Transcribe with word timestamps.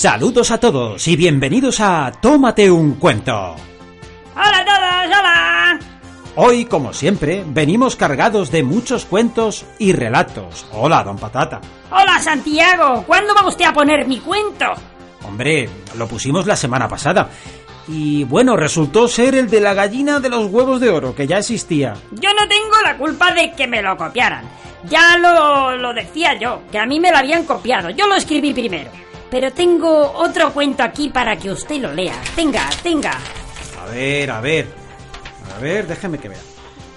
Saludos 0.00 0.50
a 0.50 0.58
todos 0.58 1.06
y 1.08 1.14
bienvenidos 1.14 1.78
a 1.78 2.10
Tómate 2.22 2.70
un 2.70 2.94
cuento. 2.94 3.54
¡Hola 4.34 4.58
a 4.60 4.64
todos! 4.64 5.18
¡Hola! 5.18 5.78
Hoy, 6.36 6.64
como 6.64 6.94
siempre, 6.94 7.44
venimos 7.46 7.96
cargados 7.96 8.50
de 8.50 8.62
muchos 8.62 9.04
cuentos 9.04 9.66
y 9.78 9.92
relatos. 9.92 10.64
Hola, 10.72 11.04
don 11.04 11.18
Patata. 11.18 11.60
¡Hola, 11.90 12.18
Santiago! 12.18 13.04
¿Cuándo 13.06 13.34
va 13.34 13.46
usted 13.46 13.66
a 13.66 13.74
poner 13.74 14.08
mi 14.08 14.20
cuento? 14.20 14.64
Hombre, 15.22 15.68
lo 15.98 16.08
pusimos 16.08 16.46
la 16.46 16.56
semana 16.56 16.88
pasada. 16.88 17.28
Y 17.86 18.24
bueno, 18.24 18.56
resultó 18.56 19.06
ser 19.06 19.34
el 19.34 19.50
de 19.50 19.60
la 19.60 19.74
gallina 19.74 20.18
de 20.18 20.30
los 20.30 20.50
huevos 20.50 20.80
de 20.80 20.88
oro, 20.88 21.14
que 21.14 21.26
ya 21.26 21.36
existía. 21.36 21.92
Yo 22.12 22.30
no 22.32 22.48
tengo 22.48 22.80
la 22.82 22.96
culpa 22.96 23.34
de 23.34 23.52
que 23.52 23.66
me 23.66 23.82
lo 23.82 23.98
copiaran. 23.98 24.46
Ya 24.88 25.18
lo, 25.18 25.76
lo 25.76 25.92
decía 25.92 26.38
yo, 26.40 26.62
que 26.72 26.78
a 26.78 26.86
mí 26.86 26.98
me 26.98 27.10
lo 27.10 27.18
habían 27.18 27.44
copiado. 27.44 27.90
Yo 27.90 28.06
lo 28.06 28.14
escribí 28.14 28.54
primero. 28.54 28.90
Pero 29.30 29.52
tengo 29.52 30.12
otro 30.12 30.52
cuento 30.52 30.82
aquí 30.82 31.08
para 31.08 31.36
que 31.36 31.50
usted 31.50 31.80
lo 31.80 31.92
lea. 31.92 32.20
Tenga, 32.34 32.68
tenga. 32.82 33.12
A 33.80 33.86
ver, 33.90 34.30
a 34.30 34.40
ver. 34.40 34.66
A 35.56 35.60
ver, 35.60 35.86
déjeme 35.86 36.18
que 36.18 36.28
vea. 36.28 36.40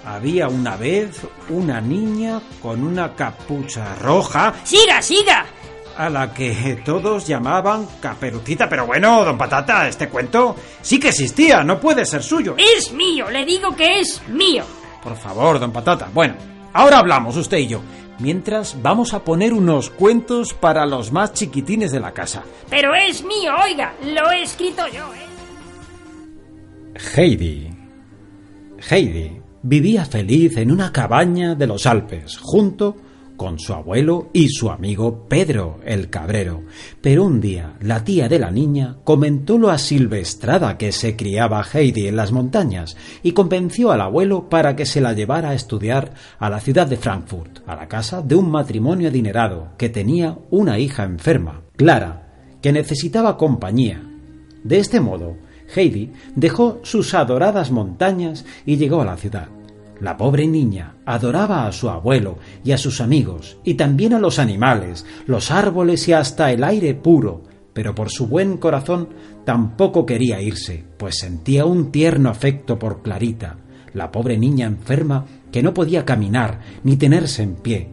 Había 0.05 0.47
una 0.47 0.75
vez 0.75 1.21
una 1.49 1.79
niña 1.79 2.41
con 2.61 2.83
una 2.83 3.15
capucha 3.15 3.95
roja 3.95 4.53
¡Siga, 4.63 5.01
siga! 5.01 5.45
a 5.97 6.09
la 6.09 6.33
que 6.33 6.81
todos 6.83 7.27
llamaban 7.27 7.87
Caperucita. 8.01 8.67
Pero 8.67 8.85
bueno, 8.85 9.23
don 9.23 9.37
Patata, 9.37 9.87
este 9.87 10.09
cuento 10.09 10.55
sí 10.81 10.99
que 10.99 11.09
existía, 11.09 11.63
no 11.63 11.79
puede 11.79 12.05
ser 12.05 12.23
suyo. 12.23 12.55
Es 12.57 12.91
mío, 12.91 13.29
le 13.29 13.45
digo 13.45 13.75
que 13.75 13.99
es 13.99 14.21
mío. 14.27 14.63
Por 15.03 15.15
favor, 15.15 15.59
don 15.59 15.71
Patata. 15.71 16.09
Bueno, 16.13 16.35
ahora 16.73 16.99
hablamos 16.99 17.37
usted 17.37 17.57
y 17.57 17.67
yo. 17.67 17.81
Mientras 18.19 18.81
vamos 18.81 19.13
a 19.13 19.23
poner 19.23 19.53
unos 19.53 19.89
cuentos 19.89 20.53
para 20.53 20.85
los 20.85 21.11
más 21.11 21.33
chiquitines 21.33 21.91
de 21.91 21.99
la 21.99 22.13
casa. 22.13 22.43
Pero 22.69 22.93
es 22.93 23.23
mío, 23.23 23.51
oiga, 23.63 23.93
lo 24.03 24.31
he 24.31 24.43
escrito 24.43 24.83
yo, 24.87 25.13
¿eh? 25.13 25.33
Heidi. 27.15 27.69
Heidi 28.89 29.41
vivía 29.63 30.05
feliz 30.05 30.57
en 30.57 30.71
una 30.71 30.91
cabaña 30.91 31.55
de 31.55 31.67
los 31.67 31.85
Alpes, 31.85 32.37
junto 32.37 32.97
con 33.37 33.59
su 33.59 33.73
abuelo 33.73 34.29
y 34.33 34.49
su 34.49 34.69
amigo 34.69 35.25
Pedro 35.27 35.79
el 35.85 36.09
Cabrero. 36.09 36.63
Pero 37.01 37.23
un 37.23 37.41
día 37.41 37.75
la 37.81 38.03
tía 38.03 38.29
de 38.29 38.39
la 38.39 38.51
niña 38.51 38.97
comentó 39.03 39.57
lo 39.57 39.69
asilvestrada 39.69 40.77
que 40.77 40.91
se 40.91 41.15
criaba 41.15 41.63
Heidi 41.63 42.07
en 42.07 42.15
las 42.15 42.31
montañas 42.31 42.95
y 43.21 43.31
convenció 43.31 43.91
al 43.91 44.01
abuelo 44.01 44.49
para 44.49 44.75
que 44.75 44.85
se 44.85 45.01
la 45.01 45.13
llevara 45.13 45.49
a 45.49 45.55
estudiar 45.55 46.13
a 46.39 46.49
la 46.49 46.59
ciudad 46.59 46.87
de 46.87 46.97
Frankfurt, 46.97 47.59
a 47.67 47.75
la 47.75 47.87
casa 47.87 48.21
de 48.21 48.35
un 48.35 48.49
matrimonio 48.49 49.09
adinerado 49.09 49.69
que 49.77 49.89
tenía 49.89 50.37
una 50.49 50.79
hija 50.79 51.03
enferma, 51.03 51.61
Clara, 51.75 52.57
que 52.61 52.71
necesitaba 52.71 53.37
compañía. 53.37 54.01
De 54.63 54.79
este 54.79 54.99
modo, 54.99 55.35
Heidi 55.75 56.11
dejó 56.35 56.79
sus 56.83 57.13
adoradas 57.13 57.71
montañas 57.71 58.45
y 58.65 58.77
llegó 58.77 59.01
a 59.01 59.05
la 59.05 59.17
ciudad. 59.17 59.47
La 60.03 60.17
pobre 60.17 60.47
niña 60.47 60.95
adoraba 61.05 61.65
a 61.65 61.71
su 61.71 61.89
abuelo 61.89 62.37
y 62.61 62.73
a 62.73 62.77
sus 62.77 62.99
amigos, 62.99 63.57
y 63.63 63.75
también 63.75 64.11
a 64.11 64.19
los 64.19 64.37
animales, 64.37 65.05
los 65.27 65.49
árboles 65.49 66.09
y 66.09 66.11
hasta 66.11 66.51
el 66.51 66.65
aire 66.65 66.93
puro, 66.93 67.43
pero 67.71 67.95
por 67.95 68.09
su 68.09 68.27
buen 68.27 68.57
corazón 68.57 69.07
tampoco 69.45 70.05
quería 70.05 70.41
irse, 70.41 70.83
pues 70.97 71.19
sentía 71.19 71.63
un 71.63 71.89
tierno 71.89 72.29
afecto 72.29 72.77
por 72.77 73.01
Clarita, 73.01 73.55
la 73.93 74.11
pobre 74.11 74.37
niña 74.37 74.67
enferma 74.67 75.25
que 75.53 75.63
no 75.63 75.73
podía 75.73 76.03
caminar 76.03 76.59
ni 76.83 76.97
tenerse 76.97 77.41
en 77.41 77.55
pie. 77.55 77.89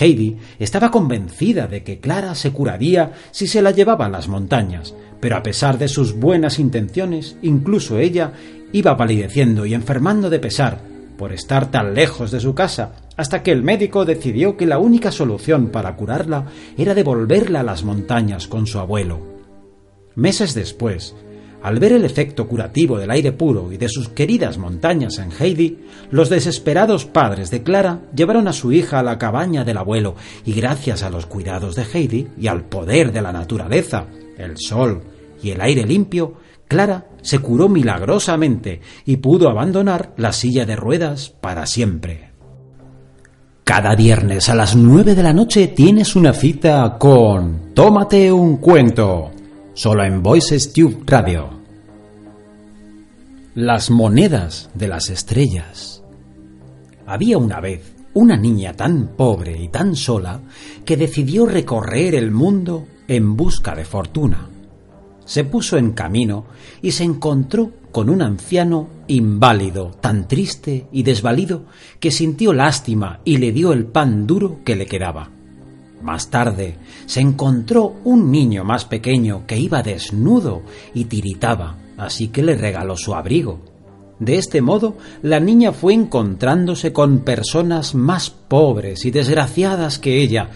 Heidi 0.00 0.38
estaba 0.58 0.90
convencida 0.90 1.66
de 1.66 1.84
que 1.84 2.00
Clara 2.00 2.34
se 2.34 2.52
curaría 2.52 3.12
si 3.32 3.48
se 3.48 3.60
la 3.60 3.70
llevaba 3.70 4.06
a 4.06 4.10
las 4.10 4.28
montañas, 4.28 4.94
pero 5.20 5.36
a 5.36 5.42
pesar 5.42 5.76
de 5.76 5.88
sus 5.88 6.18
buenas 6.18 6.58
intenciones, 6.58 7.36
incluso 7.42 7.98
ella 7.98 8.32
iba 8.72 8.96
palideciendo 8.96 9.66
y 9.66 9.74
enfermando 9.74 10.30
de 10.30 10.38
pesar 10.38 10.93
por 11.16 11.32
estar 11.32 11.70
tan 11.70 11.94
lejos 11.94 12.30
de 12.30 12.40
su 12.40 12.54
casa, 12.54 12.92
hasta 13.16 13.42
que 13.42 13.52
el 13.52 13.62
médico 13.62 14.04
decidió 14.04 14.56
que 14.56 14.66
la 14.66 14.78
única 14.78 15.12
solución 15.12 15.68
para 15.68 15.96
curarla 15.96 16.46
era 16.76 16.94
devolverla 16.94 17.60
a 17.60 17.64
las 17.64 17.84
montañas 17.84 18.46
con 18.48 18.66
su 18.66 18.78
abuelo. 18.78 19.20
Meses 20.16 20.54
después, 20.54 21.14
al 21.64 21.78
ver 21.78 21.92
el 21.92 22.04
efecto 22.04 22.46
curativo 22.46 22.98
del 22.98 23.10
aire 23.10 23.32
puro 23.32 23.72
y 23.72 23.78
de 23.78 23.88
sus 23.88 24.10
queridas 24.10 24.58
montañas 24.58 25.18
en 25.18 25.30
Heidi, 25.32 25.78
los 26.10 26.28
desesperados 26.28 27.06
padres 27.06 27.50
de 27.50 27.62
Clara 27.62 28.02
llevaron 28.14 28.48
a 28.48 28.52
su 28.52 28.70
hija 28.70 28.98
a 28.98 29.02
la 29.02 29.16
cabaña 29.16 29.64
del 29.64 29.78
abuelo 29.78 30.14
y 30.44 30.52
gracias 30.52 31.02
a 31.02 31.08
los 31.08 31.24
cuidados 31.24 31.74
de 31.74 31.84
Heidi 31.90 32.28
y 32.38 32.48
al 32.48 32.64
poder 32.64 33.12
de 33.12 33.22
la 33.22 33.32
naturaleza, 33.32 34.08
el 34.36 34.58
sol 34.58 35.04
y 35.42 35.52
el 35.52 35.62
aire 35.62 35.86
limpio, 35.86 36.34
Clara 36.74 37.06
se 37.22 37.38
curó 37.38 37.68
milagrosamente 37.68 38.80
y 39.04 39.18
pudo 39.18 39.48
abandonar 39.48 40.12
la 40.16 40.32
silla 40.32 40.66
de 40.66 40.74
ruedas 40.74 41.30
para 41.30 41.66
siempre. 41.66 42.32
Cada 43.62 43.94
viernes 43.94 44.48
a 44.48 44.56
las 44.56 44.74
nueve 44.74 45.14
de 45.14 45.22
la 45.22 45.32
noche 45.32 45.68
tienes 45.68 46.16
una 46.16 46.32
cita 46.32 46.96
con 46.98 47.72
Tómate 47.74 48.32
un 48.32 48.56
cuento, 48.56 49.30
solo 49.72 50.02
en 50.02 50.20
Voices 50.20 50.72
Tube 50.72 50.98
Radio. 51.06 51.48
Las 53.54 53.88
monedas 53.92 54.68
de 54.74 54.88
las 54.88 55.10
estrellas. 55.10 56.02
Había 57.06 57.38
una 57.38 57.60
vez 57.60 57.94
una 58.14 58.36
niña 58.36 58.72
tan 58.72 59.14
pobre 59.16 59.62
y 59.62 59.68
tan 59.68 59.94
sola 59.94 60.40
que 60.84 60.96
decidió 60.96 61.46
recorrer 61.46 62.16
el 62.16 62.32
mundo 62.32 62.84
en 63.06 63.36
busca 63.36 63.76
de 63.76 63.84
fortuna 63.84 64.48
se 65.24 65.44
puso 65.44 65.76
en 65.76 65.92
camino 65.92 66.44
y 66.82 66.92
se 66.92 67.04
encontró 67.04 67.72
con 67.92 68.10
un 68.10 68.22
anciano 68.22 68.88
inválido, 69.06 69.92
tan 70.00 70.26
triste 70.26 70.86
y 70.92 71.02
desvalido 71.02 71.66
que 72.00 72.10
sintió 72.10 72.52
lástima 72.52 73.20
y 73.24 73.36
le 73.36 73.52
dio 73.52 73.72
el 73.72 73.86
pan 73.86 74.26
duro 74.26 74.58
que 74.64 74.76
le 74.76 74.86
quedaba. 74.86 75.30
Más 76.02 76.28
tarde 76.28 76.76
se 77.06 77.20
encontró 77.20 77.94
un 78.04 78.30
niño 78.30 78.64
más 78.64 78.84
pequeño 78.84 79.46
que 79.46 79.56
iba 79.56 79.82
desnudo 79.82 80.62
y 80.92 81.04
tiritaba, 81.04 81.78
así 81.96 82.28
que 82.28 82.42
le 82.42 82.56
regaló 82.56 82.96
su 82.96 83.14
abrigo. 83.14 83.60
De 84.18 84.36
este 84.36 84.60
modo, 84.60 84.96
la 85.22 85.40
niña 85.40 85.72
fue 85.72 85.94
encontrándose 85.94 86.92
con 86.92 87.20
personas 87.20 87.94
más 87.94 88.30
pobres 88.30 89.04
y 89.04 89.10
desgraciadas 89.10 89.98
que 89.98 90.20
ella, 90.20 90.50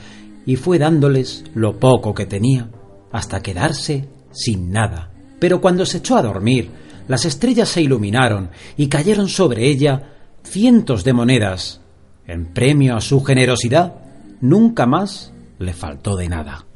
y 0.44 0.56
fue 0.56 0.78
dándoles 0.78 1.44
lo 1.54 1.78
poco 1.78 2.14
que 2.14 2.26
tenía, 2.26 2.70
hasta 3.10 3.42
quedarse 3.42 4.08
sin 4.38 4.70
nada. 4.70 5.10
Pero 5.38 5.60
cuando 5.60 5.84
se 5.86 5.98
echó 5.98 6.16
a 6.16 6.22
dormir, 6.22 6.70
las 7.08 7.24
estrellas 7.24 7.68
se 7.68 7.82
iluminaron 7.82 8.50
y 8.76 8.88
cayeron 8.88 9.28
sobre 9.28 9.66
ella 9.66 10.14
cientos 10.44 11.04
de 11.04 11.12
monedas. 11.12 11.80
En 12.26 12.52
premio 12.52 12.96
a 12.96 13.00
su 13.00 13.22
generosidad, 13.24 13.94
nunca 14.40 14.86
más 14.86 15.32
le 15.58 15.72
faltó 15.72 16.16
de 16.16 16.28
nada. 16.28 16.66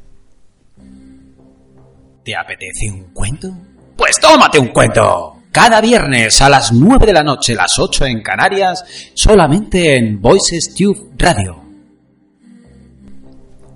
¿Te 2.25 2.37
apetece 2.37 2.91
un 2.91 3.13
cuento? 3.13 3.53
Pues 3.97 4.19
tómate 4.21 4.59
un 4.59 4.69
cuento. 4.69 5.37
Cada 5.51 5.81
viernes 5.81 6.41
a 6.41 6.49
las 6.49 6.73
9 6.73 7.07
de 7.07 7.13
la 7.13 7.23
noche, 7.23 7.55
las 7.55 7.79
8 7.79 8.07
en 8.07 8.23
Canarias, 8.23 8.85
solamente 9.13 9.97
en 9.97 10.21
Voices 10.21 10.75
Tube 10.75 11.11
Radio. 11.19 11.63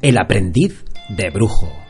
El 0.00 0.16
aprendiz 0.16 0.84
de 1.10 1.28
brujo. 1.30 1.85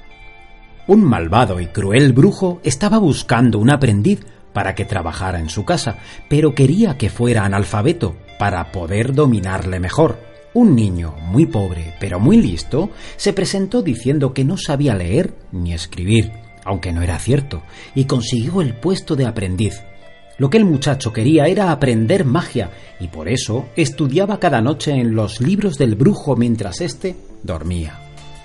Un 0.88 1.02
malvado 1.02 1.60
y 1.60 1.66
cruel 1.66 2.12
brujo 2.12 2.60
estaba 2.62 2.98
buscando 2.98 3.58
un 3.58 3.70
aprendiz 3.70 4.24
para 4.52 4.76
que 4.76 4.84
trabajara 4.84 5.40
en 5.40 5.48
su 5.48 5.64
casa, 5.64 5.98
pero 6.28 6.54
quería 6.54 6.96
que 6.96 7.10
fuera 7.10 7.44
analfabeto 7.44 8.14
para 8.38 8.70
poder 8.70 9.12
dominarle 9.12 9.80
mejor. 9.80 10.20
Un 10.54 10.76
niño 10.76 11.16
muy 11.22 11.46
pobre, 11.46 11.94
pero 11.98 12.20
muy 12.20 12.40
listo, 12.40 12.90
se 13.16 13.32
presentó 13.32 13.82
diciendo 13.82 14.32
que 14.32 14.44
no 14.44 14.56
sabía 14.56 14.94
leer 14.94 15.34
ni 15.50 15.74
escribir, 15.74 16.30
aunque 16.64 16.92
no 16.92 17.02
era 17.02 17.18
cierto, 17.18 17.62
y 17.96 18.04
consiguió 18.04 18.62
el 18.62 18.74
puesto 18.74 19.16
de 19.16 19.26
aprendiz. 19.26 19.82
Lo 20.38 20.50
que 20.50 20.58
el 20.58 20.64
muchacho 20.64 21.12
quería 21.12 21.46
era 21.46 21.72
aprender 21.72 22.24
magia 22.24 22.70
y 23.00 23.08
por 23.08 23.28
eso 23.28 23.66
estudiaba 23.74 24.38
cada 24.38 24.60
noche 24.60 24.92
en 24.92 25.16
los 25.16 25.40
libros 25.40 25.78
del 25.78 25.96
brujo 25.96 26.36
mientras 26.36 26.80
éste 26.80 27.16
dormía. 27.42 27.98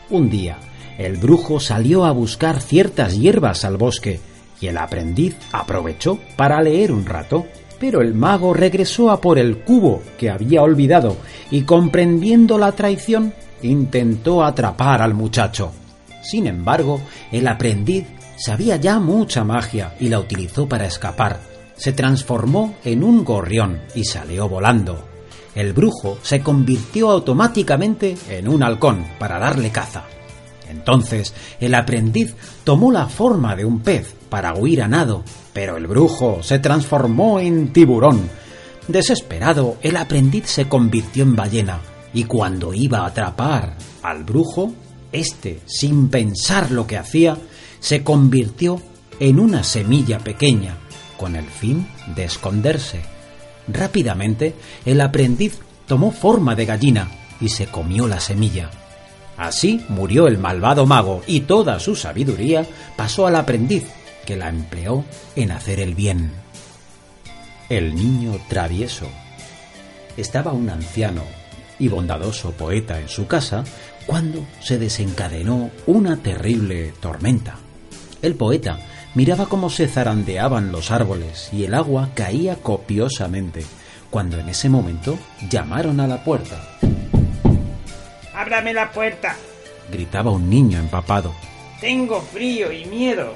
Un 0.09 0.29
día, 0.29 0.57
el 1.05 1.17
brujo 1.17 1.59
salió 1.59 2.05
a 2.05 2.11
buscar 2.11 2.61
ciertas 2.61 3.17
hierbas 3.17 3.65
al 3.65 3.77
bosque 3.77 4.19
y 4.59 4.67
el 4.67 4.77
aprendiz 4.77 5.35
aprovechó 5.51 6.19
para 6.35 6.61
leer 6.61 6.91
un 6.91 7.05
rato. 7.05 7.45
Pero 7.79 8.01
el 8.01 8.13
mago 8.13 8.53
regresó 8.53 9.09
a 9.09 9.19
por 9.19 9.39
el 9.39 9.63
cubo 9.63 10.03
que 10.19 10.29
había 10.29 10.61
olvidado 10.61 11.17
y 11.49 11.63
comprendiendo 11.63 12.59
la 12.59 12.73
traición 12.73 13.33
intentó 13.63 14.43
atrapar 14.43 15.01
al 15.01 15.15
muchacho. 15.15 15.71
Sin 16.21 16.45
embargo, 16.45 17.01
el 17.31 17.47
aprendiz 17.47 18.05
sabía 18.37 18.75
ya 18.75 18.99
mucha 18.99 19.43
magia 19.43 19.95
y 19.99 20.09
la 20.09 20.19
utilizó 20.19 20.69
para 20.69 20.85
escapar. 20.85 21.39
Se 21.75 21.93
transformó 21.93 22.75
en 22.83 23.03
un 23.03 23.23
gorrión 23.25 23.81
y 23.95 24.03
salió 24.03 24.47
volando. 24.47 25.03
El 25.55 25.73
brujo 25.73 26.19
se 26.21 26.41
convirtió 26.41 27.09
automáticamente 27.09 28.15
en 28.29 28.47
un 28.47 28.61
halcón 28.61 29.05
para 29.17 29.39
darle 29.39 29.71
caza. 29.71 30.03
Entonces 30.71 31.33
el 31.59 31.75
aprendiz 31.75 32.33
tomó 32.63 32.91
la 32.91 33.07
forma 33.07 33.55
de 33.55 33.65
un 33.65 33.81
pez 33.81 34.15
para 34.29 34.55
huir 34.55 34.81
a 34.81 34.87
nado, 34.87 35.23
pero 35.53 35.77
el 35.77 35.85
brujo 35.85 36.41
se 36.41 36.59
transformó 36.59 37.39
en 37.39 37.73
tiburón. 37.73 38.29
Desesperado, 38.87 39.77
el 39.81 39.97
aprendiz 39.97 40.47
se 40.47 40.67
convirtió 40.67 41.23
en 41.23 41.35
ballena, 41.35 41.81
y 42.13 42.23
cuando 42.23 42.73
iba 42.73 42.99
a 42.99 43.07
atrapar 43.07 43.75
al 44.01 44.23
brujo, 44.23 44.73
éste, 45.11 45.59
sin 45.65 46.09
pensar 46.09 46.71
lo 46.71 46.87
que 46.87 46.97
hacía, 46.97 47.37
se 47.79 48.03
convirtió 48.03 48.81
en 49.19 49.39
una 49.39 49.63
semilla 49.63 50.19
pequeña, 50.19 50.77
con 51.17 51.35
el 51.35 51.45
fin 51.45 51.87
de 52.15 52.23
esconderse. 52.23 53.01
Rápidamente, 53.67 54.55
el 54.85 55.01
aprendiz 55.01 55.59
tomó 55.85 56.11
forma 56.11 56.55
de 56.55 56.65
gallina 56.65 57.11
y 57.39 57.49
se 57.49 57.67
comió 57.67 58.07
la 58.07 58.19
semilla. 58.19 58.71
Así 59.41 59.83
murió 59.89 60.27
el 60.27 60.37
malvado 60.37 60.85
mago 60.85 61.23
y 61.25 61.39
toda 61.39 61.79
su 61.79 61.95
sabiduría 61.95 62.63
pasó 62.95 63.25
al 63.25 63.35
aprendiz, 63.35 63.87
que 64.23 64.35
la 64.35 64.49
empleó 64.49 65.03
en 65.35 65.49
hacer 65.49 65.79
el 65.79 65.95
bien. 65.95 66.31
El 67.67 67.95
niño 67.95 68.37
travieso. 68.47 69.07
Estaba 70.15 70.51
un 70.51 70.69
anciano 70.69 71.23
y 71.79 71.87
bondadoso 71.87 72.51
poeta 72.51 72.99
en 72.99 73.09
su 73.09 73.25
casa 73.25 73.63
cuando 74.05 74.45
se 74.59 74.77
desencadenó 74.77 75.71
una 75.87 76.17
terrible 76.17 76.93
tormenta. 76.99 77.55
El 78.21 78.35
poeta 78.35 78.77
miraba 79.15 79.47
cómo 79.47 79.71
se 79.71 79.87
zarandeaban 79.87 80.71
los 80.71 80.91
árboles 80.91 81.49
y 81.51 81.63
el 81.63 81.73
agua 81.73 82.11
caía 82.13 82.57
copiosamente, 82.57 83.65
cuando 84.11 84.37
en 84.37 84.49
ese 84.49 84.69
momento 84.69 85.17
llamaron 85.49 85.99
a 85.99 86.05
la 86.05 86.23
puerta. 86.23 86.61
¡Ábrame 88.41 88.73
la 88.73 88.91
puerta! 88.91 89.35
gritaba 89.91 90.31
un 90.31 90.49
niño 90.49 90.79
empapado. 90.79 91.31
Tengo 91.79 92.21
frío 92.21 92.71
y 92.71 92.85
miedo. 92.85 93.35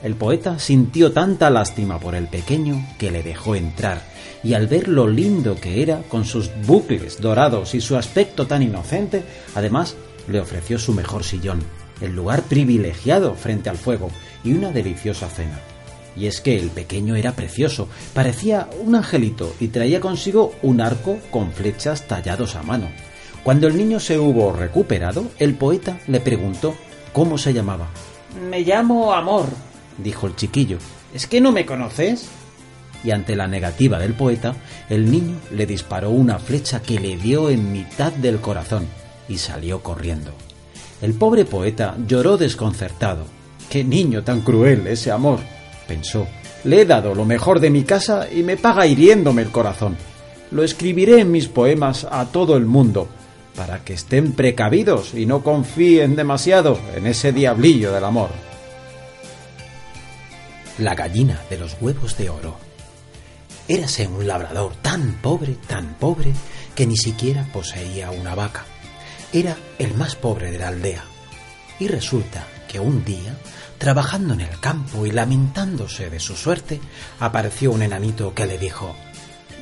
El 0.00 0.14
poeta 0.14 0.60
sintió 0.60 1.10
tanta 1.10 1.50
lástima 1.50 1.98
por 1.98 2.14
el 2.14 2.28
pequeño 2.28 2.86
que 3.00 3.10
le 3.10 3.24
dejó 3.24 3.56
entrar, 3.56 4.00
y 4.44 4.54
al 4.54 4.68
ver 4.68 4.86
lo 4.86 5.08
lindo 5.08 5.56
que 5.56 5.82
era, 5.82 6.02
con 6.08 6.24
sus 6.24 6.52
bucles 6.68 7.20
dorados 7.20 7.74
y 7.74 7.80
su 7.80 7.96
aspecto 7.96 8.46
tan 8.46 8.62
inocente, 8.62 9.24
además 9.56 9.96
le 10.28 10.38
ofreció 10.38 10.78
su 10.78 10.92
mejor 10.92 11.24
sillón, 11.24 11.58
el 12.00 12.14
lugar 12.14 12.42
privilegiado 12.42 13.34
frente 13.34 13.70
al 13.70 13.76
fuego 13.76 14.08
y 14.44 14.52
una 14.52 14.70
deliciosa 14.70 15.28
cena. 15.28 15.58
Y 16.16 16.26
es 16.26 16.40
que 16.40 16.56
el 16.56 16.70
pequeño 16.70 17.16
era 17.16 17.32
precioso, 17.32 17.88
parecía 18.14 18.68
un 18.84 18.94
angelito 18.94 19.52
y 19.58 19.66
traía 19.66 19.98
consigo 19.98 20.54
un 20.62 20.80
arco 20.80 21.18
con 21.32 21.50
flechas 21.50 22.06
tallados 22.06 22.54
a 22.54 22.62
mano. 22.62 22.88
Cuando 23.42 23.66
el 23.66 23.76
niño 23.76 24.00
se 24.00 24.18
hubo 24.18 24.52
recuperado, 24.52 25.26
el 25.38 25.54
poeta 25.54 25.98
le 26.06 26.20
preguntó 26.20 26.74
cómo 27.12 27.38
se 27.38 27.52
llamaba. 27.52 27.88
Me 28.50 28.60
llamo 28.60 29.12
Amor, 29.12 29.46
dijo 29.96 30.26
el 30.26 30.36
chiquillo. 30.36 30.78
¿Es 31.14 31.26
que 31.26 31.40
no 31.40 31.52
me 31.52 31.64
conoces? 31.64 32.28
Y 33.04 33.10
ante 33.12 33.36
la 33.36 33.46
negativa 33.46 33.98
del 33.98 34.14
poeta, 34.14 34.54
el 34.88 35.10
niño 35.10 35.36
le 35.52 35.66
disparó 35.66 36.10
una 36.10 36.38
flecha 36.38 36.82
que 36.82 36.98
le 36.98 37.16
dio 37.16 37.48
en 37.48 37.72
mitad 37.72 38.12
del 38.12 38.40
corazón 38.40 38.86
y 39.28 39.38
salió 39.38 39.82
corriendo. 39.82 40.32
El 41.00 41.14
pobre 41.14 41.44
poeta 41.44 41.96
lloró 42.06 42.36
desconcertado. 42.36 43.24
¡Qué 43.70 43.84
niño 43.84 44.24
tan 44.24 44.40
cruel 44.40 44.86
ese 44.86 45.10
amor! 45.12 45.38
pensó. 45.86 46.26
Le 46.64 46.82
he 46.82 46.84
dado 46.84 47.14
lo 47.14 47.24
mejor 47.24 47.60
de 47.60 47.70
mi 47.70 47.84
casa 47.84 48.26
y 48.30 48.42
me 48.42 48.56
paga 48.56 48.86
hiriéndome 48.86 49.42
el 49.42 49.50
corazón. 49.50 49.96
Lo 50.50 50.64
escribiré 50.64 51.20
en 51.20 51.30
mis 51.30 51.46
poemas 51.46 52.06
a 52.10 52.26
todo 52.26 52.56
el 52.56 52.66
mundo, 52.66 53.08
para 53.58 53.80
que 53.80 53.94
estén 53.94 54.34
precavidos 54.34 55.14
y 55.14 55.26
no 55.26 55.42
confíen 55.42 56.14
demasiado 56.14 56.78
en 56.94 57.08
ese 57.08 57.32
diablillo 57.32 57.92
del 57.92 58.04
amor. 58.04 58.30
La 60.78 60.94
gallina 60.94 61.42
de 61.50 61.58
los 61.58 61.76
huevos 61.80 62.16
de 62.16 62.30
oro. 62.30 62.56
Érase 63.66 64.06
un 64.06 64.28
labrador 64.28 64.76
tan 64.76 65.14
pobre, 65.14 65.56
tan 65.66 65.94
pobre, 65.94 66.32
que 66.76 66.86
ni 66.86 66.96
siquiera 66.96 67.48
poseía 67.52 68.12
una 68.12 68.36
vaca. 68.36 68.64
Era 69.32 69.56
el 69.80 69.92
más 69.94 70.14
pobre 70.14 70.52
de 70.52 70.58
la 70.58 70.68
aldea. 70.68 71.02
Y 71.80 71.88
resulta 71.88 72.46
que 72.68 72.78
un 72.78 73.04
día, 73.04 73.36
trabajando 73.78 74.34
en 74.34 74.42
el 74.42 74.60
campo 74.60 75.04
y 75.04 75.10
lamentándose 75.10 76.10
de 76.10 76.20
su 76.20 76.36
suerte, 76.36 76.80
apareció 77.18 77.72
un 77.72 77.82
enanito 77.82 78.32
que 78.34 78.46
le 78.46 78.56
dijo 78.56 78.94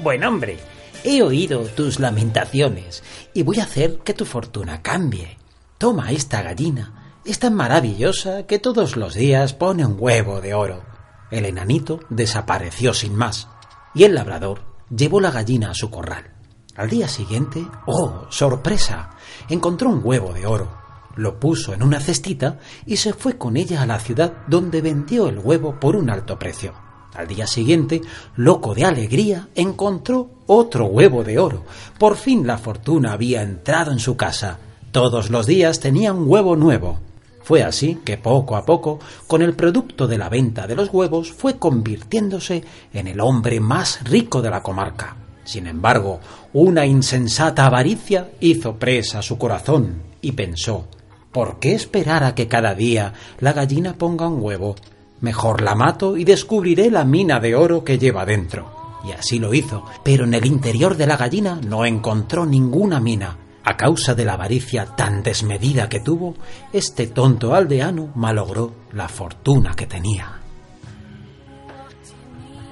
Buen 0.03 0.23
hombre, 0.23 0.59
he 1.07 1.23
oído 1.23 1.61
tus 1.63 2.01
lamentaciones 2.01 3.05
y 3.33 3.45
voy 3.45 3.61
a 3.61 3.63
hacer 3.63 3.99
que 3.99 4.13
tu 4.13 4.25
fortuna 4.25 4.83
cambie. 4.83 5.39
Toma 5.79 6.11
esta 6.11 6.43
gallina, 6.43 7.21
es 7.25 7.39
tan 7.39 7.55
maravillosa 7.55 8.45
que 8.47 8.59
todos 8.59 8.97
los 8.97 9.15
días 9.15 9.55
pone 9.55 9.87
un 9.87 9.97
huevo 9.99 10.41
de 10.41 10.55
oro. 10.55 10.83
El 11.31 11.45
enanito 11.45 12.01
desapareció 12.11 12.93
sin 12.93 13.15
más, 13.15 13.49
y 13.95 14.03
el 14.03 14.17
labrador 14.17 14.63
llevó 14.91 15.21
la 15.21 15.31
gallina 15.31 15.71
a 15.71 15.75
su 15.75 15.91
corral. 15.91 16.35
Al 16.75 16.91
día 16.91 17.07
siguiente, 17.07 17.65
¡oh, 17.87 18.27
sorpresa! 18.31 19.11
encontró 19.49 19.91
un 19.91 20.01
huevo 20.03 20.33
de 20.33 20.47
oro. 20.47 20.77
Lo 21.15 21.39
puso 21.39 21.73
en 21.73 21.85
una 21.85 22.01
cestita 22.01 22.59
y 22.85 22.97
se 22.97 23.13
fue 23.13 23.39
con 23.39 23.57
ella 23.57 23.83
a 23.83 23.87
la 23.87 24.01
ciudad 24.01 24.45
donde 24.49 24.83
vendió 24.83 25.29
el 25.29 25.39
huevo 25.39 25.79
por 25.79 25.95
un 25.95 26.11
alto 26.11 26.37
precio. 26.37 26.86
Al 27.17 27.27
día 27.29 27.47
siguiente, 27.47 28.03
loco 28.37 28.75
de 28.75 28.85
alegría, 28.85 29.49
encontró 29.55 30.29
otro 30.47 30.85
huevo 30.87 31.25
de 31.25 31.39
oro. 31.39 31.65
Por 31.99 32.17
fin 32.17 32.47
la 32.47 32.59
fortuna 32.59 33.13
había 33.13 33.43
entrado 33.43 33.91
en 33.91 33.99
su 33.99 34.17
casa. 34.17 34.59
Todos 34.93 35.31
los 35.31 35.47
días 35.47 35.81
tenía 35.81 36.13
un 36.13 36.29
huevo 36.29 36.57
nuevo. 36.57 36.99
Fue 37.43 37.63
así 37.63 38.01
que 38.05 38.19
poco 38.19 38.57
a 38.57 38.67
poco, 38.67 38.99
con 39.27 39.41
el 39.41 39.55
producto 39.55 40.07
de 40.07 40.19
la 40.19 40.29
venta 40.29 40.67
de 40.67 40.75
los 40.75 40.93
huevos, 40.93 41.33
fue 41.33 41.59
convirtiéndose 41.59 42.65
en 42.93 43.07
el 43.07 43.21
hombre 43.21 43.61
más 43.61 44.05
rico 44.05 44.43
de 44.43 44.51
la 44.51 44.63
comarca. 44.63 45.17
Sin 45.45 45.67
embargo, 45.67 46.21
una 46.53 46.85
insensata 46.85 47.65
avaricia 47.65 48.33
hizo 48.41 48.77
presa 48.77 49.23
su 49.23 49.39
corazón 49.39 50.03
y 50.21 50.33
pensó 50.33 50.89
¿Por 51.33 51.61
qué 51.61 51.75
esperar 51.75 52.25
a 52.25 52.35
que 52.35 52.49
cada 52.49 52.75
día 52.75 53.13
la 53.41 53.53
gallina 53.53 53.95
ponga 53.95 54.27
un 54.27 54.43
huevo? 54.43 54.75
Mejor 55.21 55.63
la 55.63 55.75
mato 55.75 56.17
y 56.17 56.25
descubriré 56.25 56.91
la 56.91 57.05
mina 57.05 57.41
de 57.41 57.55
oro 57.55 57.85
que 57.85 57.99
lleva 57.99 58.27
dentro. 58.27 59.01
Y 59.05 59.13
así 59.13 59.39
lo 59.39 59.55
hizo, 59.55 59.85
pero 60.03 60.25
en 60.25 60.35
el 60.35 60.47
interior 60.47 60.97
de 60.97 61.07
la 61.07 61.17
gallina 61.17 61.61
no 61.67 61.85
encontró 61.85 62.45
ninguna 62.45 63.01
mina, 63.01 63.37
a 63.67 63.77
causa 63.77 64.15
de 64.15 64.25
la 64.25 64.35
avaricia 64.35 64.87
tan 64.97 65.25
desmedida 65.25 65.89
que 65.89 65.99
tuvo, 65.99 66.37
este 66.73 67.09
tonto 67.09 67.53
aldeano 67.53 68.13
malogró 68.15 68.73
la 68.93 69.09
fortuna 69.09 69.75
que 69.75 69.87
tenía. 69.87 70.41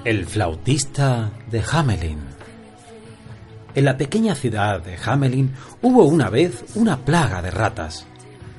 El 0.05 0.25
flautista 0.25 1.31
de 1.51 1.63
Hamelin. 1.69 2.19
En 3.73 3.83
la 3.83 3.97
pequeña 3.97 4.35
ciudad 4.35 4.81
de 4.81 4.97
Hamelin 5.03 5.53
hubo 5.81 6.05
una 6.05 6.29
vez 6.29 6.63
una 6.75 7.03
plaga 7.03 7.41
de 7.41 7.51
ratas. 7.51 8.05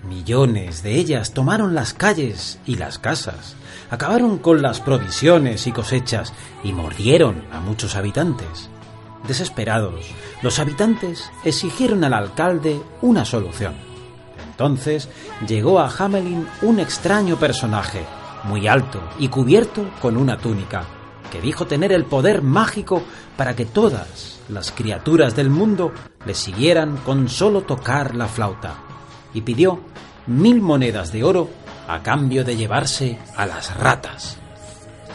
Millones 0.06 0.82
de 0.82 0.96
ellas 0.96 1.32
tomaron 1.32 1.74
las 1.74 1.94
calles 1.94 2.58
y 2.66 2.76
las 2.76 2.98
casas, 2.98 3.56
acabaron 3.90 4.38
con 4.38 4.62
las 4.62 4.80
provisiones 4.80 5.66
y 5.66 5.72
cosechas 5.72 6.32
y 6.62 6.72
mordieron 6.72 7.44
a 7.52 7.60
muchos 7.60 7.96
habitantes. 7.96 8.68
Desesperados, 9.26 10.06
los 10.42 10.58
habitantes 10.58 11.30
exigieron 11.44 12.04
al 12.04 12.14
alcalde 12.14 12.80
una 13.02 13.24
solución. 13.24 13.74
Entonces 14.50 15.08
llegó 15.46 15.80
a 15.80 15.90
Hamelin 15.90 16.46
un 16.62 16.80
extraño 16.80 17.36
personaje, 17.36 18.04
muy 18.44 18.68
alto 18.68 19.00
y 19.18 19.28
cubierto 19.28 19.90
con 20.00 20.16
una 20.16 20.38
túnica, 20.38 20.84
que 21.30 21.40
dijo 21.40 21.66
tener 21.66 21.92
el 21.92 22.04
poder 22.04 22.42
mágico 22.42 23.02
para 23.36 23.54
que 23.56 23.66
todas 23.66 24.40
las 24.48 24.70
criaturas 24.70 25.34
del 25.34 25.50
mundo 25.50 25.92
le 26.24 26.34
siguieran 26.34 26.96
con 26.98 27.28
solo 27.28 27.62
tocar 27.62 28.14
la 28.14 28.28
flauta, 28.28 28.76
y 29.34 29.42
pidió 29.42 29.80
mil 30.26 30.60
monedas 30.60 31.12
de 31.12 31.24
oro 31.24 31.50
a 31.86 32.02
cambio 32.02 32.44
de 32.44 32.56
llevarse 32.56 33.18
a 33.36 33.46
las 33.46 33.76
ratas. 33.76 34.36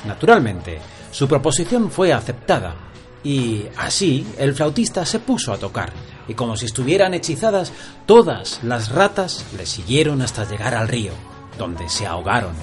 Naturalmente, 0.06 0.80
Su 1.12 1.28
proposición 1.28 1.92
fue 1.92 2.14
aceptada 2.14 2.74
y 3.22 3.66
así 3.78 4.26
el 4.38 4.56
flautista 4.56 5.06
se 5.06 5.20
puso 5.20 5.52
a 5.52 5.58
tocar 5.58 5.92
y 6.28 6.34
como 6.34 6.56
si 6.56 6.66
estuvieran 6.66 7.14
hechizadas, 7.14 7.74
todas 8.06 8.64
las 8.64 8.90
ratas 8.90 9.46
le 9.58 9.66
siguieron 9.66 10.22
hasta 10.22 10.46
llegar 10.46 10.74
al 10.74 10.88
río, 10.88 11.12
donde 11.58 11.90
se 11.90 12.08
ahogaron. 12.08 12.54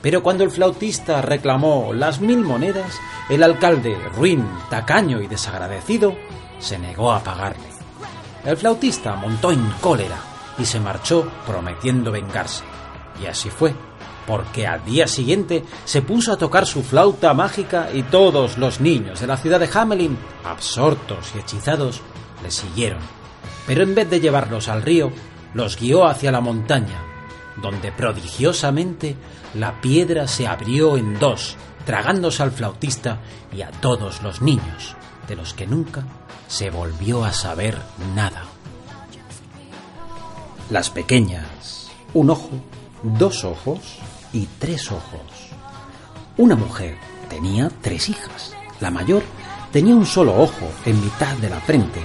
Pero 0.00 0.22
cuando 0.22 0.44
el 0.44 0.50
flautista 0.50 1.20
reclamó 1.20 1.92
las 1.92 2.20
mil 2.20 2.38
monedas, 2.38 2.94
el 3.28 3.42
alcalde, 3.42 3.96
ruin, 4.14 4.46
tacaño 4.70 5.20
y 5.20 5.26
desagradecido, 5.26 6.14
se 6.60 6.78
negó 6.78 7.10
a 7.10 7.24
pagarle. 7.24 7.66
El 8.44 8.56
flautista 8.56 9.16
montó 9.16 9.50
en 9.50 9.68
cólera 9.80 10.18
y 10.58 10.64
se 10.64 10.78
marchó 10.78 11.28
prometiendo 11.46 12.12
vengarse. 12.12 12.62
Y 13.22 13.26
así 13.26 13.50
fue, 13.50 13.74
porque 14.26 14.66
al 14.66 14.84
día 14.84 15.06
siguiente 15.06 15.64
se 15.84 16.02
puso 16.02 16.32
a 16.32 16.36
tocar 16.36 16.66
su 16.66 16.82
flauta 16.82 17.34
mágica 17.34 17.88
y 17.92 18.02
todos 18.02 18.58
los 18.58 18.80
niños 18.80 19.20
de 19.20 19.26
la 19.26 19.36
ciudad 19.36 19.60
de 19.60 19.68
Hamelin, 19.72 20.18
absortos 20.44 21.32
y 21.34 21.38
hechizados, 21.38 22.00
le 22.42 22.50
siguieron. 22.50 23.00
Pero 23.66 23.82
en 23.82 23.94
vez 23.94 24.10
de 24.10 24.20
llevarlos 24.20 24.68
al 24.68 24.82
río, 24.82 25.10
los 25.54 25.78
guió 25.78 26.06
hacia 26.06 26.32
la 26.32 26.40
montaña, 26.40 27.02
donde 27.62 27.92
prodigiosamente 27.92 29.16
la 29.54 29.80
piedra 29.80 30.26
se 30.26 30.46
abrió 30.46 30.96
en 30.96 31.18
dos, 31.18 31.56
tragándose 31.86 32.42
al 32.42 32.50
flautista 32.50 33.18
y 33.52 33.62
a 33.62 33.70
todos 33.70 34.22
los 34.22 34.42
niños, 34.42 34.96
de 35.28 35.36
los 35.36 35.54
que 35.54 35.66
nunca 35.66 36.04
se 36.48 36.70
volvió 36.70 37.24
a 37.24 37.32
saber 37.32 37.78
nada. 38.14 38.44
Las 40.70 40.90
pequeñas, 40.90 41.90
un 42.14 42.30
ojo, 42.30 42.50
dos 43.04 43.44
ojos 43.44 43.98
y 44.32 44.48
tres 44.58 44.90
ojos. 44.90 45.20
Una 46.38 46.56
mujer 46.56 46.96
tenía 47.28 47.70
tres 47.82 48.08
hijas. 48.08 48.54
La 48.80 48.90
mayor 48.90 49.22
tenía 49.70 49.94
un 49.94 50.06
solo 50.06 50.34
ojo 50.34 50.68
en 50.86 51.00
mitad 51.00 51.36
de 51.36 51.50
la 51.50 51.60
frente. 51.60 52.00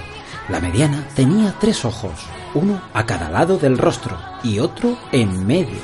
La 0.48 0.60
mediana 0.60 1.08
tenía 1.14 1.54
tres 1.58 1.84
ojos, 1.84 2.12
uno 2.54 2.80
a 2.92 3.06
cada 3.06 3.30
lado 3.30 3.56
del 3.56 3.78
rostro 3.78 4.16
y 4.42 4.58
otro 4.58 4.98
en 5.10 5.46
medio. 5.46 5.78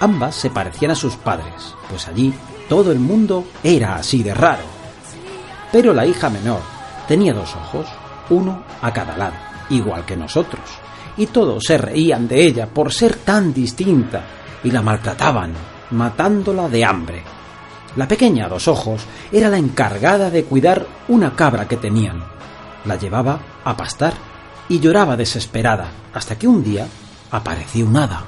Ambas 0.00 0.34
se 0.34 0.50
parecían 0.50 0.90
a 0.90 0.96
sus 0.96 1.16
padres, 1.16 1.74
pues 1.88 2.08
allí 2.08 2.34
todo 2.68 2.90
el 2.90 2.98
mundo 2.98 3.44
era 3.62 3.96
así 3.96 4.22
de 4.22 4.34
raro. 4.34 4.64
Pero 5.70 5.92
la 5.92 6.06
hija 6.06 6.30
menor 6.30 6.60
tenía 7.06 7.32
dos 7.32 7.54
ojos, 7.54 7.86
uno 8.30 8.62
a 8.80 8.92
cada 8.92 9.16
lado, 9.16 9.36
igual 9.70 10.04
que 10.04 10.16
nosotros, 10.16 10.64
y 11.16 11.26
todos 11.26 11.64
se 11.64 11.78
reían 11.78 12.26
de 12.26 12.46
ella 12.46 12.66
por 12.66 12.92
ser 12.92 13.16
tan 13.16 13.52
distinta 13.52 14.24
y 14.64 14.70
la 14.70 14.82
maltrataban, 14.82 15.52
matándola 15.90 16.68
de 16.68 16.84
hambre. 16.84 17.22
La 17.96 18.06
pequeña 18.06 18.48
dos 18.48 18.68
ojos 18.68 19.04
era 19.32 19.48
la 19.48 19.58
encargada 19.58 20.30
de 20.30 20.44
cuidar 20.44 20.86
una 21.08 21.34
cabra 21.34 21.66
que 21.66 21.76
tenían. 21.76 22.22
La 22.84 22.96
llevaba 22.96 23.38
a 23.64 23.76
pastar 23.76 24.14
y 24.68 24.80
lloraba 24.80 25.16
desesperada 25.16 25.88
hasta 26.12 26.38
que 26.38 26.46
un 26.46 26.62
día 26.62 26.86
apareció 27.30 27.86
un 27.86 27.96
hada. 27.96 28.24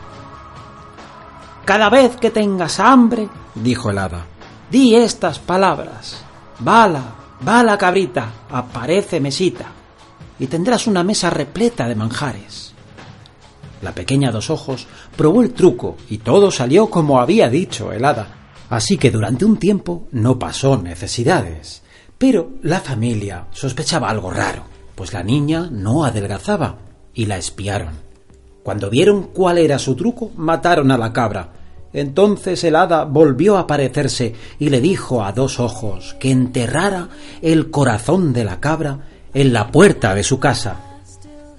Cada 1.65 1.89
vez 1.91 2.17
que 2.17 2.31
tengas 2.31 2.81
hambre, 2.81 3.29
dijo 3.55 3.91
el 3.91 3.99
hada, 3.99 4.27
di 4.71 4.97
estas 4.97 5.39
palabras. 5.39 6.25
Bala, 6.59 7.03
bala 7.41 7.79
cabrita, 7.79 8.29
aparece 8.51 9.21
mesita, 9.21 9.67
y 10.39 10.47
tendrás 10.47 10.87
una 10.87 11.05
mesa 11.05 11.31
repleta 11.31 11.87
de 11.87 11.95
manjares. 11.95 12.70
La 13.83 13.93
pequeña 13.93 14.31
dos 14.31 14.51
ojos 14.51 14.87
probó 15.17 15.43
el 15.43 15.53
truco 15.53 15.97
y 16.09 16.19
todo 16.19 16.51
salió 16.51 16.91
como 16.91 17.21
había 17.21 17.49
dicho 17.49 17.93
el 17.93 18.05
hada, 18.05 18.29
así 18.69 18.99
que 18.99 19.11
durante 19.11 19.45
un 19.45 19.57
tiempo 19.59 20.07
no 20.13 20.39
pasó 20.39 20.77
necesidades. 20.77 21.83
Pero 22.19 22.51
la 22.63 22.81
familia 22.81 23.47
sospechaba 23.51 24.11
algo 24.11 24.31
raro, 24.31 24.65
pues 24.95 25.15
la 25.15 25.23
niña 25.23 25.69
no 25.71 26.05
adelgazaba 26.05 26.77
y 27.15 27.25
la 27.25 27.39
espiaron. 27.39 28.11
Cuando 28.63 28.91
vieron 28.91 29.29
cuál 29.33 29.57
era 29.57 29.79
su 29.79 29.97
truco, 29.97 30.31
mataron 30.37 30.91
a 30.91 30.99
la 30.99 31.13
cabra. 31.15 31.53
Entonces 31.93 32.63
el 32.65 32.77
hada 32.77 33.05
volvió 33.05 33.57
a 33.57 33.61
aparecerse 33.61 34.35
y 34.59 34.69
le 34.69 34.81
dijo 34.81 35.25
a 35.25 35.33
dos 35.33 35.59
ojos 35.59 36.15
que 36.21 36.31
enterrara 36.31 37.09
el 37.41 37.71
corazón 37.71 38.35
de 38.35 38.45
la 38.45 38.61
cabra 38.61 39.09
en 39.33 39.53
la 39.53 39.73
puerta 39.73 40.15
de 40.15 40.23
su 40.23 40.39
casa. 40.39 40.77